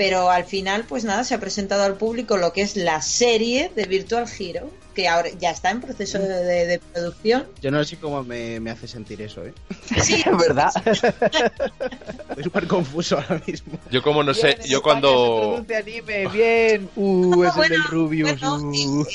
[0.00, 3.70] pero al final, pues nada, se ha presentado al público lo que es la serie
[3.76, 7.46] de Virtual Hero, que ahora ya está en proceso de, producción.
[7.60, 9.54] Yo no sé cómo me, hace sentir eso, ¿eh?
[10.02, 10.72] Sí, es verdad.
[10.84, 13.78] Estoy súper confuso ahora mismo.
[13.90, 15.64] Yo como no sé, yo cuando...
[15.76, 18.40] anime, bien, uh, es el del Rubius.
[18.40, 19.06] Bueno, uh.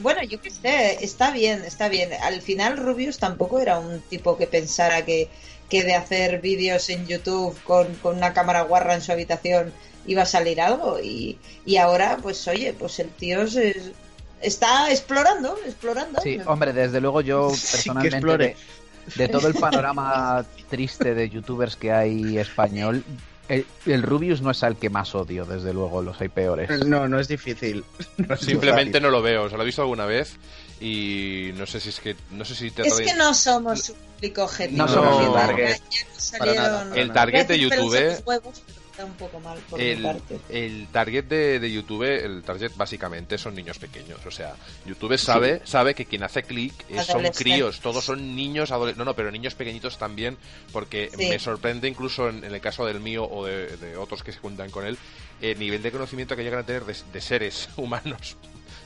[0.00, 2.10] bueno, yo qué sé, está bien, está bien.
[2.22, 5.28] Al final Rubius tampoco era un tipo que pensara que
[5.72, 9.72] que de hacer vídeos en YouTube con, una cámara guarra en su habitación
[10.04, 11.38] iba a salir algo y,
[11.80, 13.46] ahora pues oye pues el tío
[14.42, 18.56] está explorando explorando sí hombre desde luego yo personalmente
[19.16, 23.04] de, todo el panorama triste de youtubers que hay español
[23.48, 26.86] el, Rubius no es el que más odio, desde luego, los hay peores.
[26.86, 27.84] No, no es difícil.
[28.40, 30.36] Simplemente no lo veo, se lo he visto alguna vez
[30.80, 33.96] y no sé si es que no sé si te Es que no somos un
[33.96, 34.78] público objetivo.
[34.78, 35.80] No somos un target.
[36.94, 37.94] El target de YouTube
[39.00, 44.24] un poco mal el, target de, YouTube, el target básicamente son niños pequeños.
[44.26, 44.54] O sea,
[44.86, 46.72] YouTube sabe, sabe que quien hace clic
[47.04, 50.36] son críos, todos son niños, no, no, pero niños pequeñitos también,
[50.72, 54.70] porque me sorprende incluso en, el caso del mío o de, otros que se cuentan
[54.70, 54.98] con él,
[55.40, 58.36] el nivel de conocimiento que llegan a tener de seres humanos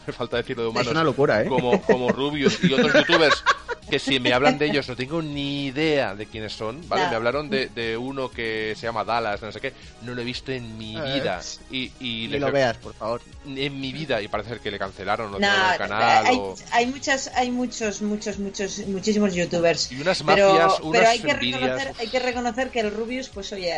[0.07, 0.87] me falta decirlo de humanos.
[0.87, 1.47] Es una locura, ¿eh?
[1.47, 3.43] Como, como Rubius y otros youtubers
[3.89, 7.09] que si me hablan de ellos no tengo ni idea de quiénes son, ¿vale?
[7.09, 10.25] Me hablaron de, de, uno que se llama Dallas, no sé qué, no lo he
[10.25, 11.41] visto en mi vida.
[11.71, 13.23] Y, y le lo veas, por favor.
[13.47, 15.43] En mi vida, y parece que le cancelaron o el
[15.79, 16.27] canal.
[16.27, 16.41] Hay,
[16.73, 19.93] hay, muchas, hay muchos, muchos, muchos, muchísimos youtubers.
[19.93, 23.53] Y unas mafias, pero, pero hay que reconocer, hay que reconocer que el Rubius, pues
[23.53, 23.77] oye,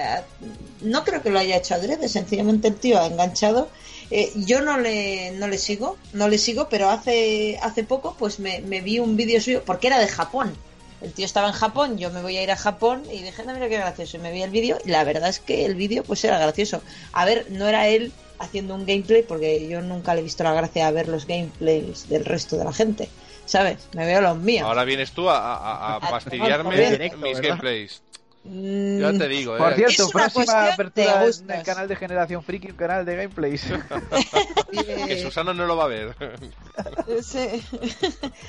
[0.81, 3.68] no creo que lo haya hecho adrede, sencillamente el tío ha enganchado
[4.11, 8.39] eh, yo no le, no le sigo, no le sigo, pero hace, hace poco pues
[8.39, 10.55] me, vi un vídeo suyo, porque era de Japón.
[11.01, 13.53] El tío estaba en Japón, yo me voy a ir a Japón y dije, no,
[13.53, 14.17] mira qué gracioso.
[14.17, 16.83] Y me vi el vídeo y la verdad es que el vídeo pues era gracioso.
[17.13, 20.55] A ver, no era él haciendo un gameplay porque yo nunca le he visto la
[20.55, 23.09] gracia a ver los gameplays del resto de la gente.
[23.47, 23.89] ¿Sabes?
[23.95, 24.67] Me veo los míos.
[24.67, 28.03] Ahora vienes tú a, a, fastidiarme mis gameplays.
[28.45, 29.76] Mm, ya te digo, Por eh.
[29.76, 33.66] cierto, próxima apertura en el canal de Generación Friki, un canal de gameplays.
[35.07, 36.14] que Susana no lo va a ver.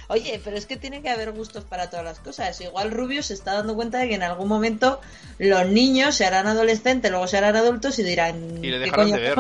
[0.07, 2.61] Oye, pero es que tiene que haber gustos para todas las cosas.
[2.61, 5.01] Igual Rubio se está dando cuenta de que en algún momento
[5.37, 8.63] los niños se harán adolescentes, luego se harán adultos y dirán.
[8.63, 9.35] Y le dejarán de ver.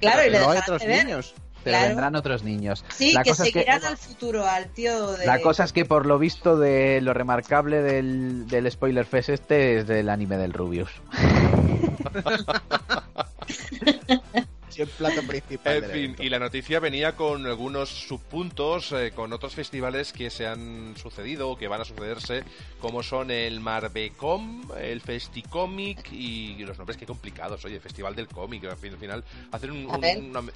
[0.00, 1.04] Claro, y le dejarán de ver.
[1.04, 1.34] Niños
[1.64, 2.84] pero vendrán otros niños.
[2.88, 5.26] Sí, la que seguirán al futuro, al tío de...
[5.26, 9.78] La cosa es que por lo visto de lo remarcable del, del Spoiler Fest este
[9.78, 10.90] es del anime del Rubius.
[14.82, 15.84] el plato principal.
[15.84, 20.46] En fin, y la noticia venía con algunos subpuntos, eh, con otros festivales que se
[20.46, 22.44] han sucedido o que van a sucederse,
[22.80, 28.64] como son el Marbecom, el Festicomic y los nombres que complicados, oye, Festival del Cómic,
[28.64, 29.88] al final hacer un...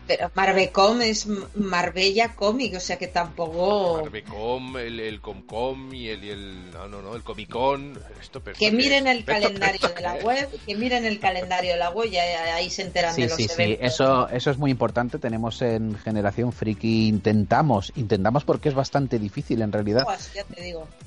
[0.07, 4.03] Pero Marbecom es Marbella Comic, o sea que tampoco...
[4.03, 6.71] Marbecom, el, el Comcom y el, el...
[6.71, 10.75] No, no, no, el Comic Con, esto Que miren el calendario de la web, que
[10.75, 14.14] miren el calendario de la web y ahí se enteran de los sí, Sí, eso,
[14.31, 15.19] eso es muy importante.
[15.19, 20.07] Tenemos en Generación Friki, intentamos, intentamos porque es bastante difícil en realidad,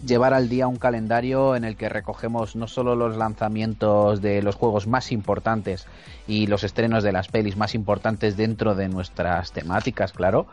[0.05, 4.55] llevar al día un calendario en el que recogemos no solo los lanzamientos de los
[4.55, 5.85] juegos más importantes
[6.27, 10.47] y los estrenos de las pelis más importantes dentro de nuestras temáticas, claro,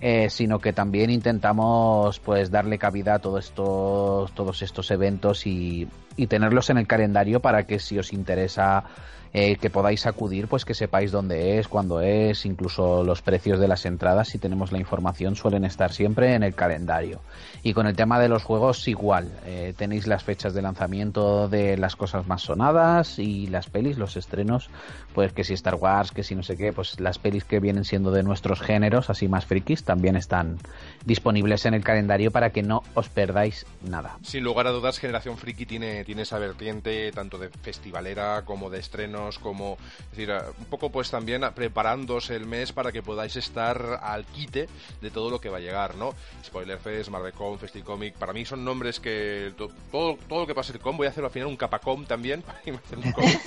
[0.00, 5.86] eh, sino que también intentamos pues darle cabida a todos estos, todos estos eventos y,
[6.16, 8.84] y tenerlos en el calendario para que si os interesa
[9.32, 13.68] eh, que podáis acudir, pues que sepáis dónde es, cuándo es, incluso los precios de
[13.68, 17.20] las entradas, si tenemos la información, suelen estar siempre en el calendario.
[17.62, 21.76] Y con el tema de los juegos, igual, eh, tenéis las fechas de lanzamiento de
[21.76, 24.70] las cosas más sonadas y las pelis, los estrenos,
[25.20, 27.84] pues que si Star Wars, que si no sé qué, pues las pelis que vienen
[27.84, 30.56] siendo de nuestros géneros, así más frikis, también están
[31.04, 34.16] disponibles en el calendario para que no os perdáis nada.
[34.22, 38.78] Sin lugar a dudas, Generación Friki tiene, tiene esa vertiente tanto de festivalera como de
[38.78, 39.76] estreno como,
[40.10, 44.70] decir, un poco pues también preparándose el mes para que podáis estar al quite
[45.02, 46.14] de todo lo que va a llegar, ¿no?
[46.42, 50.80] Spoiler Fest, Marvecom, Festicomic, para mí son nombres que todo, todo lo que pase el
[50.80, 53.40] com voy a hacerlo al final un capacom también para hacer un cómic,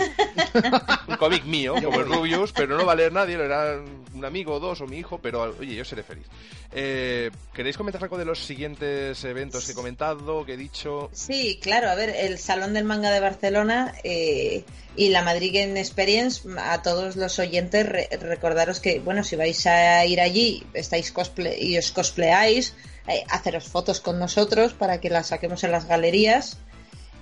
[1.07, 3.81] un cómic mío, como el Rubius, pero no va a leer nadie, lo era
[4.13, 6.25] un amigo o dos o mi hijo, pero oye, yo seré feliz.
[6.71, 11.09] Eh, ¿Queréis comentar algo de los siguientes eventos que he comentado, que he dicho?
[11.13, 14.63] Sí, claro, a ver, el Salón del Manga de Barcelona eh,
[14.95, 17.87] y la Madrid Game Experience, a todos los oyentes,
[18.19, 22.75] recordaros que, bueno, si vais a ir allí, estáis cosplay y os cosplayáis,
[23.07, 26.57] eh, haceros fotos con nosotros para que las saquemos en las galerías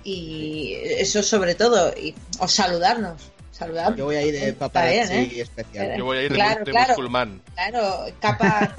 [0.04, 3.32] y eso sobre todo, y os saludarnos.
[3.62, 3.96] Saludar.
[3.96, 5.40] Yo voy a ir de paparazzi ¿eh?
[5.40, 5.96] especial.
[5.96, 7.40] Yo voy a ir de, claro, musulmán.
[7.54, 8.74] Claro, capa,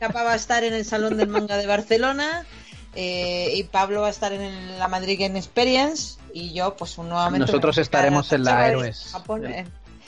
[0.00, 2.46] capa, va a estar en el Salón del Manga de Barcelona
[2.94, 7.46] eh, y Pablo va a estar en la Madrid Game Experience y yo pues nuevamente
[7.46, 9.14] nosotros estaremos en la Héroes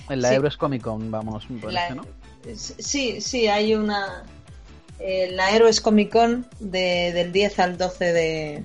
[0.08, 2.02] en la Héroes Comic Con vamos ¿no?
[2.54, 4.24] sí sí hay una
[4.98, 8.64] en la Héroes Comic Con de, del 10 al 12 de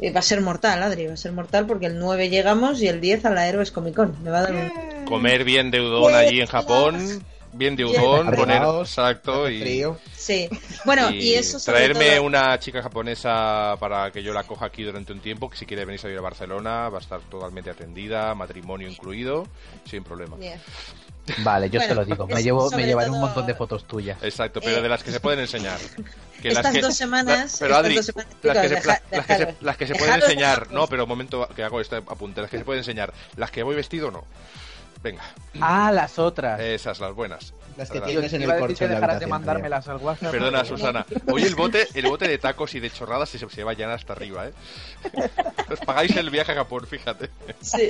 [0.00, 2.88] eh, va a ser mortal, Adri, va a ser mortal porque el 9 llegamos y
[2.88, 4.22] el 10 a la Héroes Comic Con.
[4.22, 4.72] Me va a dar
[5.06, 7.22] Comer bien de udon allí en Japón
[7.58, 9.84] bien de udon, poner exacto y
[10.14, 10.48] sí.
[10.84, 15.20] Bueno, y, eso traerme una chica japonesa para que yo la coja aquí durante un
[15.20, 18.88] tiempo, que si quiere venir a ir a Barcelona va a estar totalmente atendida, matrimonio
[18.88, 19.46] incluido,
[19.84, 20.36] sin problema.
[21.38, 22.26] Vale, yo se lo digo.
[22.26, 24.18] Me, llevo, me llevaré un montón de fotos tuyas.
[24.22, 25.78] Exacto, pero de las que se pueden enseñar.
[26.38, 27.56] Que estas las dos semanas.
[27.58, 30.70] pero Adri, las, que se, las, que se, pueden enseñar.
[30.70, 32.40] No, pero un momento que hago este apunte.
[32.40, 33.12] Las que se pueden enseñar.
[33.34, 34.22] Las que voy vestido, no.
[35.02, 35.22] Venga.
[35.60, 36.60] Ah, las otras.
[36.60, 37.52] Esas, las buenas.
[37.78, 40.32] Las que tienes en el corcho de, de mandármelas al WhatsApp.
[40.32, 41.06] Perdona, Susana.
[41.28, 44.14] Hoy el bote, el bote de tacos y de chorradas se, se va llenar hasta
[44.14, 44.52] arriba, ¿eh?
[45.70, 47.30] Os pagáis el viaje a Japón, fíjate.
[47.60, 47.86] Sí.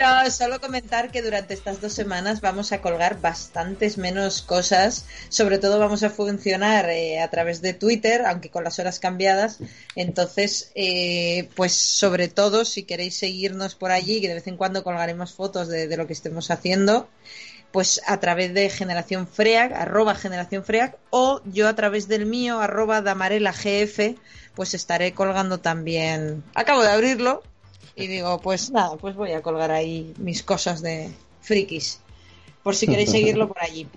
[0.00, 5.06] No, solo comentar que durante estas dos semanas vamos a colgar bastantes menos cosas.
[5.28, 9.60] Sobre todo vamos a funcionar eh, a través de Twitter, aunque con las horas cambiadas.
[9.94, 14.82] Entonces, eh, pues sobre todo, si queréis seguirnos por allí, que de vez en cuando
[14.82, 17.08] colgaremos fotos de, de lo que estemos haciendo
[17.72, 22.60] pues a través de Generación Freak, arroba Generación Freak, o yo a través del mío,
[22.60, 24.14] arroba Damarela GF,
[24.54, 26.44] pues estaré colgando también.
[26.54, 27.42] Acabo de abrirlo
[27.96, 31.10] y digo, pues nada, pues voy a colgar ahí mis cosas de
[31.40, 32.00] frikis,
[32.62, 33.88] por si queréis seguirlo por allí.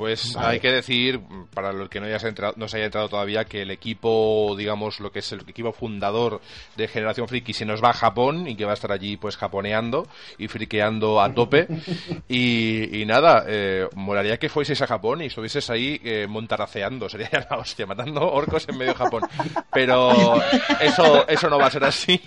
[0.00, 1.20] Pues hay que decir,
[1.52, 5.12] para los que no, entrado, no se haya entrado todavía, que el equipo, digamos, lo
[5.12, 6.40] que es el equipo fundador
[6.74, 9.36] de Generación Friki se nos va a Japón y que va a estar allí pues
[9.36, 11.68] japoneando y friqueando a tope.
[12.30, 17.58] y, nada, eh, molaría que fueseis a Japón y estuvieses ahí eh, montaraceando, sería la
[17.58, 19.24] hostia, matando orcos en medio de Japón.
[19.70, 20.40] Pero
[20.80, 22.18] eso, eso no va a ser así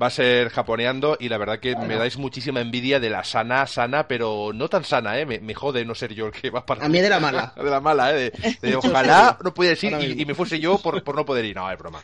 [0.00, 3.66] va a ser japoneando y la verdad que me dais muchísima envidia de la sana,
[3.66, 5.24] sana, pero no tan sana, ¿eh?
[5.24, 6.84] Me, jode no ser yo el que va para...
[6.84, 7.52] A mí de la mala.
[7.56, 8.32] De la mala, ¿eh?
[8.60, 11.56] De, ojalá no pudiera ir y, me fuese yo por, por no poder ir.
[11.56, 12.02] No, es broma.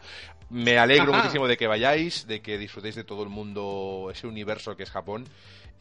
[0.48, 4.76] me alegro muchísimo de que vayáis, de que disfrutéis de todo el mundo, ese universo
[4.76, 5.26] que es Japón.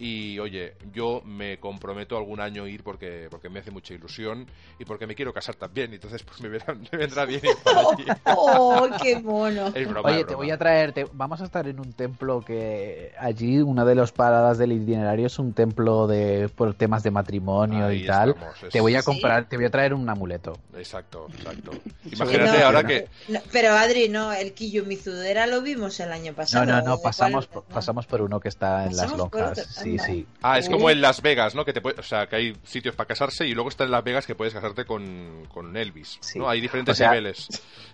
[0.04, 4.48] Y oye, yo me comprometo algún año a ir porque, porque me hace mucha ilusión
[4.80, 5.94] y porque me quiero casar también.
[5.94, 6.50] Entonces, pues me,
[6.98, 8.06] vendrá bien ir para allí.
[8.26, 9.72] ¡Oh, qué mono!
[10.04, 11.08] oye, te voy a traer.
[11.14, 15.38] vamos a estar en un templo que allí, una de las paradas del itinerario es
[15.38, 18.36] un templo de por temas de matrimonio y tal.
[18.72, 20.58] Te voy a comprar, te voy a traer un amuleto.
[20.76, 21.74] Exacto, exacto.
[22.12, 23.08] Imagínate ahora que.
[23.52, 26.66] pero Adri, no, el Kiyu Mizudera lo vimos el año pasado.
[26.66, 29.60] No, no, no, pasamos, pasamos por uno que está en las lonjas.
[29.70, 30.26] Sí, sí.
[30.42, 31.66] Ah, es como en Las Vegas, ¿no?
[31.66, 34.26] Que te o sea, que hay sitios para casarse y luego está en Las Vegas
[34.26, 36.50] que puedes casarte con, con Elvis, ¿no?
[36.50, 37.48] Hay diferentes niveles.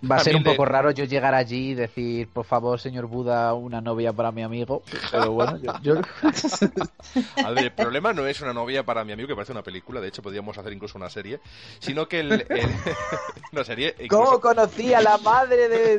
[0.08, 3.54] Va a ser un poco raro yo llegar allí y decir, por favor, señor Buda,
[3.54, 4.82] una novia para mi amigo.
[5.10, 5.94] Pero bueno, yo...
[7.44, 10.00] A ver, el problema no es una novia para mi amigo, que parece una película,
[10.00, 11.40] de hecho podríamos hacer incluso una serie,
[11.78, 12.46] sino que el...
[13.52, 13.94] una serie...
[14.08, 15.98] ¿Cómo conocí a la madre de...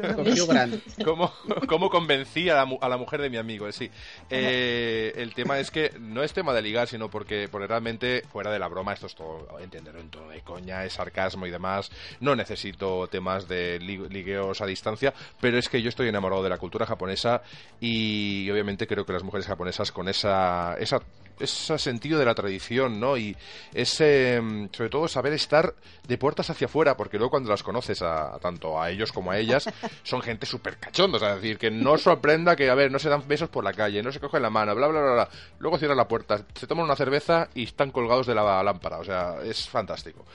[1.04, 1.32] ¿Cómo,
[1.68, 3.72] ¿Cómo convencí a la, a la mujer de mi amigo?
[3.72, 3.90] Sí.
[4.30, 8.52] Eh, el tema es que no es tema de ligar, sino porque, porque realmente, fuera
[8.52, 11.92] de la broma, esto es todo, entenderlo en tono de coña, es sarcasmo y demás.
[12.20, 16.58] No necesito temas de ligueos a distancia, pero es que yo estoy enamorado de la
[16.58, 17.42] cultura japonesa
[17.80, 21.02] y, obviamente creo que las mujeres japonesas con esa, esa
[21.40, 23.18] ese sentido de la tradición, ¿no?
[23.18, 23.36] Y
[23.74, 25.74] ese, mm, sobre todo, saber estar
[26.08, 29.38] de puertas hacia afuera, porque luego cuando las conoces a, tanto a ellos como a
[29.38, 29.70] ellas,
[30.04, 33.28] son gente súper cachondos, es decir, que no sorprenda que, a ver, no se dan
[33.28, 35.30] besos por la calle, no se cogen la mano, bla, bla, bla, bla.
[35.60, 39.04] Luego cierran la puerta, se toman una cerveza y están colgados de la lámpara, o
[39.04, 40.26] sea, es fantástico.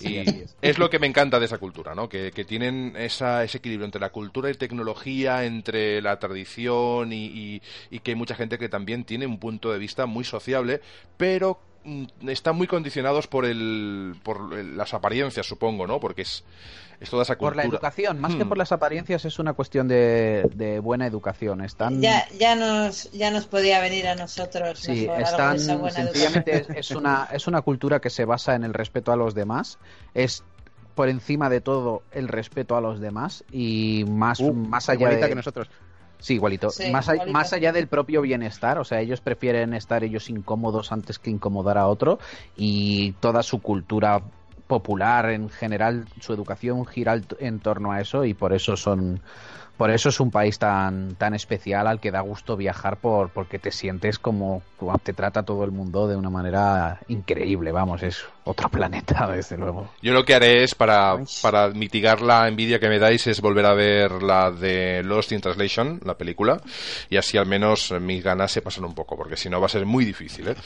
[0.00, 0.78] y es.
[0.78, 2.08] lo que me encanta de esa cultura, ¿no?
[2.08, 7.98] Que, tienen esa, ese equilibrio entre la cultura y tecnología, entre la tradición y, y
[8.00, 10.53] que hay mucha gente que también tiene un punto de vista muy social
[11.16, 16.00] pero mm, están muy condicionados por el por las apariencias, supongo, ¿no?
[16.00, 16.44] Porque es,
[17.00, 17.62] es toda esa cultura.
[17.62, 18.48] Por la educación, más que hmm.
[18.48, 21.60] por las apariencias, es una cuestión de, buena educación.
[21.60, 22.00] Están...
[22.00, 24.80] Ya, ya, nos, ya nos podía venir a nosotros.
[24.80, 29.16] Sí, están, sencillamente es, una, es una cultura que se basa en el respeto a
[29.16, 29.78] los demás.
[30.14, 30.44] Es
[30.94, 35.28] por encima de todo el respeto a los demás y más, uh, más allá de...
[35.28, 35.68] que nosotros.
[36.18, 36.68] Sí, igualito.
[36.90, 41.30] más, más allá del propio bienestar, o sea, ellos prefieren estar ellos incómodos antes que
[41.30, 42.18] incomodar a otro
[42.56, 44.22] y toda su cultura
[44.66, 49.20] popular en general, su educación gira en torno a eso y por eso son
[49.76, 53.58] por eso es un país tan, tan especial al que da gusto viajar por, porque
[53.58, 54.62] te sientes como,
[55.02, 59.90] te trata todo el mundo de una manera increíble, vamos, es otro planeta, desde luego.
[60.00, 63.66] Yo lo que haré es, para, para mitigar la envidia que me dais, es volver
[63.66, 66.60] a ver la de Lost in Translation, la película,
[67.10, 69.70] y así al menos mis ganas se pasan un poco, porque si no va a
[69.70, 70.56] ser muy difícil, ¿eh?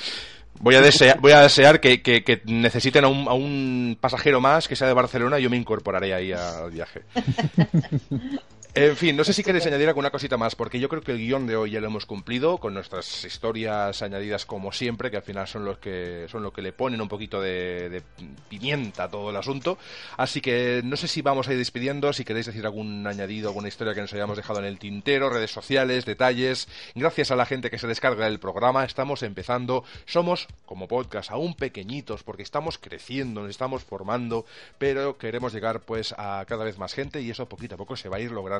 [0.60, 4.66] Voy a desear, voy a desear que, que, necesiten a un, a un pasajero más
[4.66, 7.02] que sea de Barcelona y yo me incorporaré ahí al viaje.
[8.74, 11.19] En fin, no sé si queréis añadir alguna cosita más, porque yo creo que el
[11.19, 15.23] guion de hoy ya lo hemos cumplido, con nuestras historias añadidas como siempre, que al
[15.23, 18.03] final son los que son lo que le ponen un poquito de,
[18.49, 19.78] pimienta a todo el asunto.
[20.16, 23.69] Así que no sé si vamos a ir despidiendo, si queréis decir algún añadido, alguna
[23.69, 26.69] historia que nos hayamos dejado en el tintero, redes sociales, detalles.
[26.95, 29.82] Gracias a la gente que se descarga el programa, estamos empezando.
[30.05, 34.45] Somos, como podcast, aún pequeñitos, porque estamos creciendo, nos estamos formando,
[34.77, 38.09] pero queremos llegar pues a cada vez más gente y eso poquito a poco se
[38.09, 38.57] va a ir logrando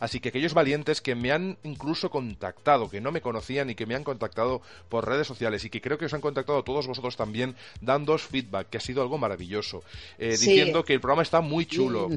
[0.00, 3.86] Así que aquellos valientes que me han incluso contactado, que no me conocían y que
[3.86, 7.16] me han contactado por redes sociales y que creo que os han contactado todos vosotros
[7.16, 9.82] también, dándoos feedback, que ha sido algo maravilloso,
[10.18, 12.10] eh, diciendo que el programa está muy chulo.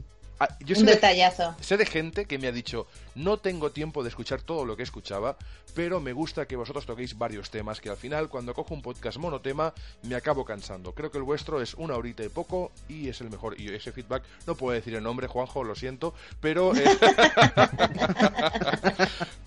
[0.43, 1.55] Ah, un detallazo.
[1.61, 4.81] sé de gente que me ha dicho, no tengo tiempo de escuchar todo lo que
[4.81, 5.37] escuchaba,
[5.75, 9.19] pero me gusta que vosotros toquéis varios temas, que al final cuando cojo un podcast
[9.19, 10.93] monotema me acabo cansando.
[10.93, 13.61] Creo que el vuestro es una horita y poco y es el mejor.
[13.61, 16.75] Y ese feedback, no puedo decir el nombre, Juanjo, lo siento, pero...
[16.75, 16.85] Eh,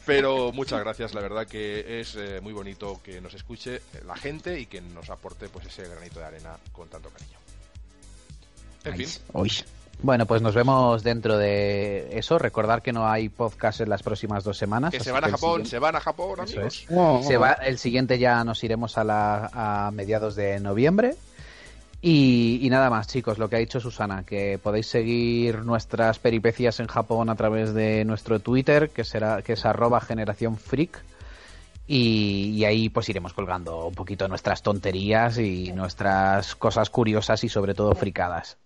[0.07, 4.61] pero muchas gracias, la verdad que es eh, muy bonito que nos escuche la gente
[4.61, 7.39] y que nos aporte pues ese granito de arena con tanto cariño.
[8.85, 9.09] En fin.
[10.03, 12.39] Bueno, pues nos vemos dentro de eso.
[12.39, 14.93] Recordar que no hay podcast en las próximas dos semanas.
[14.93, 16.87] Que se van a Japón, se van a Japón, amigos.
[17.23, 21.15] Se va, el siguiente ya nos iremos a, la, a mediados de noviembre.
[22.07, 26.87] Y, nada más, chicos, lo que ha dicho Susana, que podéis seguir nuestras peripecias en
[26.87, 31.03] Japón a través de nuestro Twitter, que será que es arroba generación freak.
[31.87, 37.49] Y, y, ahí pues iremos colgando un poquito nuestras tonterías y nuestras cosas curiosas y
[37.49, 38.59] sobre todo fricadas.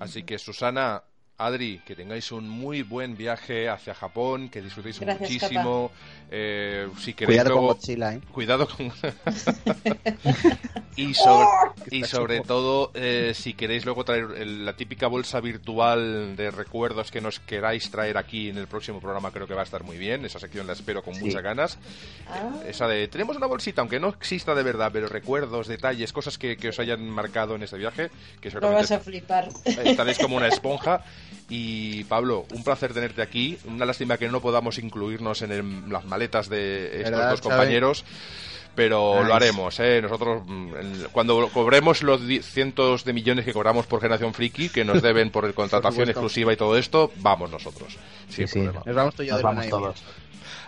[0.00, 1.04] Así que Susana,
[1.40, 5.90] Adri, que tengáis un muy buen viaje hacia Japón, que disfrutéis muchísimo.
[6.30, 8.20] Eh, si cuidado con Godzilla, ¿eh?
[8.30, 8.86] Cuidado con.
[10.96, 11.46] y, sobre,
[11.90, 17.20] Y sobre todo, eh, si queréis luego traer la típica bolsa virtual de recuerdos que
[17.20, 20.24] nos queráis traer aquí en el próximo programa, creo que va a estar muy bien.
[20.24, 21.78] Esa sección la espero con muchas ganas.
[22.28, 22.50] Ah.
[22.66, 26.56] Esa de, tenemos una bolsita, aunque no exista de verdad, pero recuerdos, detalles, cosas que,
[26.68, 28.10] os hayan marcado en este viaje.
[28.40, 29.48] Que Lo vas a flipar.
[29.64, 31.04] Estaréis como una esponja.
[31.48, 33.58] Y Pablo, un placer tenerte aquí.
[33.66, 38.04] Una lástima que no podamos incluirnos en las maletas de estos dos compañeros
[38.74, 39.78] pero lo haremos.
[39.80, 40.00] ¿eh?
[40.00, 40.72] Nosotros, mm,
[41.12, 45.52] cuando cobremos los cientos de millones que cobramos por Generación Friki, que nos deben por
[45.54, 47.98] contratación exclusiva y todo esto, vamos nosotros.
[48.28, 50.02] Sí, sí, Nos vamos, tú y yo vamos todos.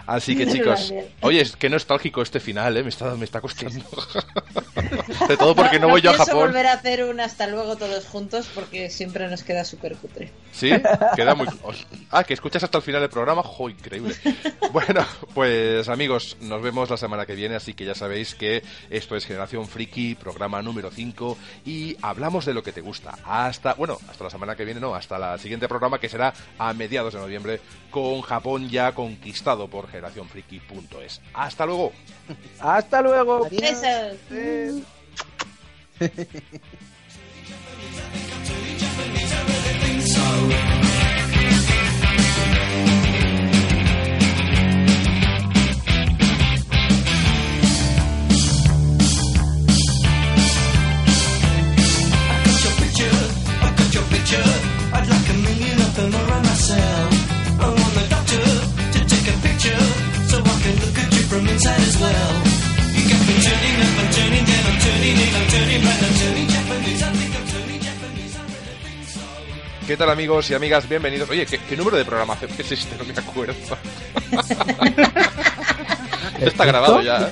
[0.07, 2.83] Así que chicos, oye, qué nostálgico este final, ¿eh?
[2.83, 3.85] me, está, me está costando.
[5.29, 6.47] de todo porque no, voy yo a Japón.
[6.47, 10.31] volver a hacer un hasta luego todos juntos porque siempre nos queda súper cutre.
[10.53, 10.71] Sí,
[11.17, 11.47] queda muy...
[12.11, 14.15] Ah, que escuchas hasta el final del programa, ¡jo, increíble!
[14.73, 15.05] Bueno,
[15.35, 19.27] pues amigos, nos vemos la semana que viene, así que ya sabéis que esto es
[19.27, 23.19] Generación Friki, programa número 5, y hablamos de lo que te gusta.
[23.25, 26.73] Hasta, bueno, hasta la semana que viene, no, hasta la siguiente programa que será a
[26.73, 27.61] mediados de noviembre
[27.91, 31.21] con Japón ya conquistado por generacionfriki.es.
[31.35, 31.93] Hasta luego.
[32.59, 33.47] Hasta luego.
[33.53, 34.83] I'd
[69.93, 70.89] ¿Qué tal amigos y amigas?
[70.89, 71.29] Bienvenidos.
[71.29, 72.97] Oye, ¿qué, qué número de programación es este?
[72.97, 73.55] No me acuerdo.
[76.41, 77.31] Está grabado ya.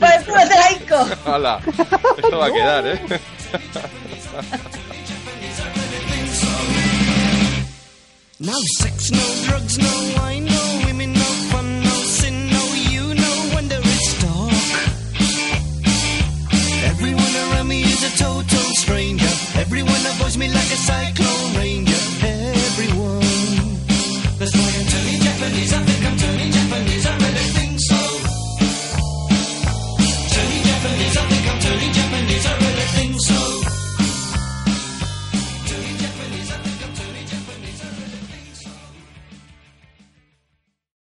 [0.00, 1.06] Pues laico.
[1.24, 1.60] Hala,
[2.18, 3.00] esto va a quedar, ¿eh?
[8.40, 9.88] No sex, no drugs, no
[10.24, 14.52] wine, no women, no fun, no sin, no you, no wonder it's dark.
[16.84, 19.25] Everyone around me is a total stranger.
[19.66, 21.85] Everyone avoids me like a cyclone.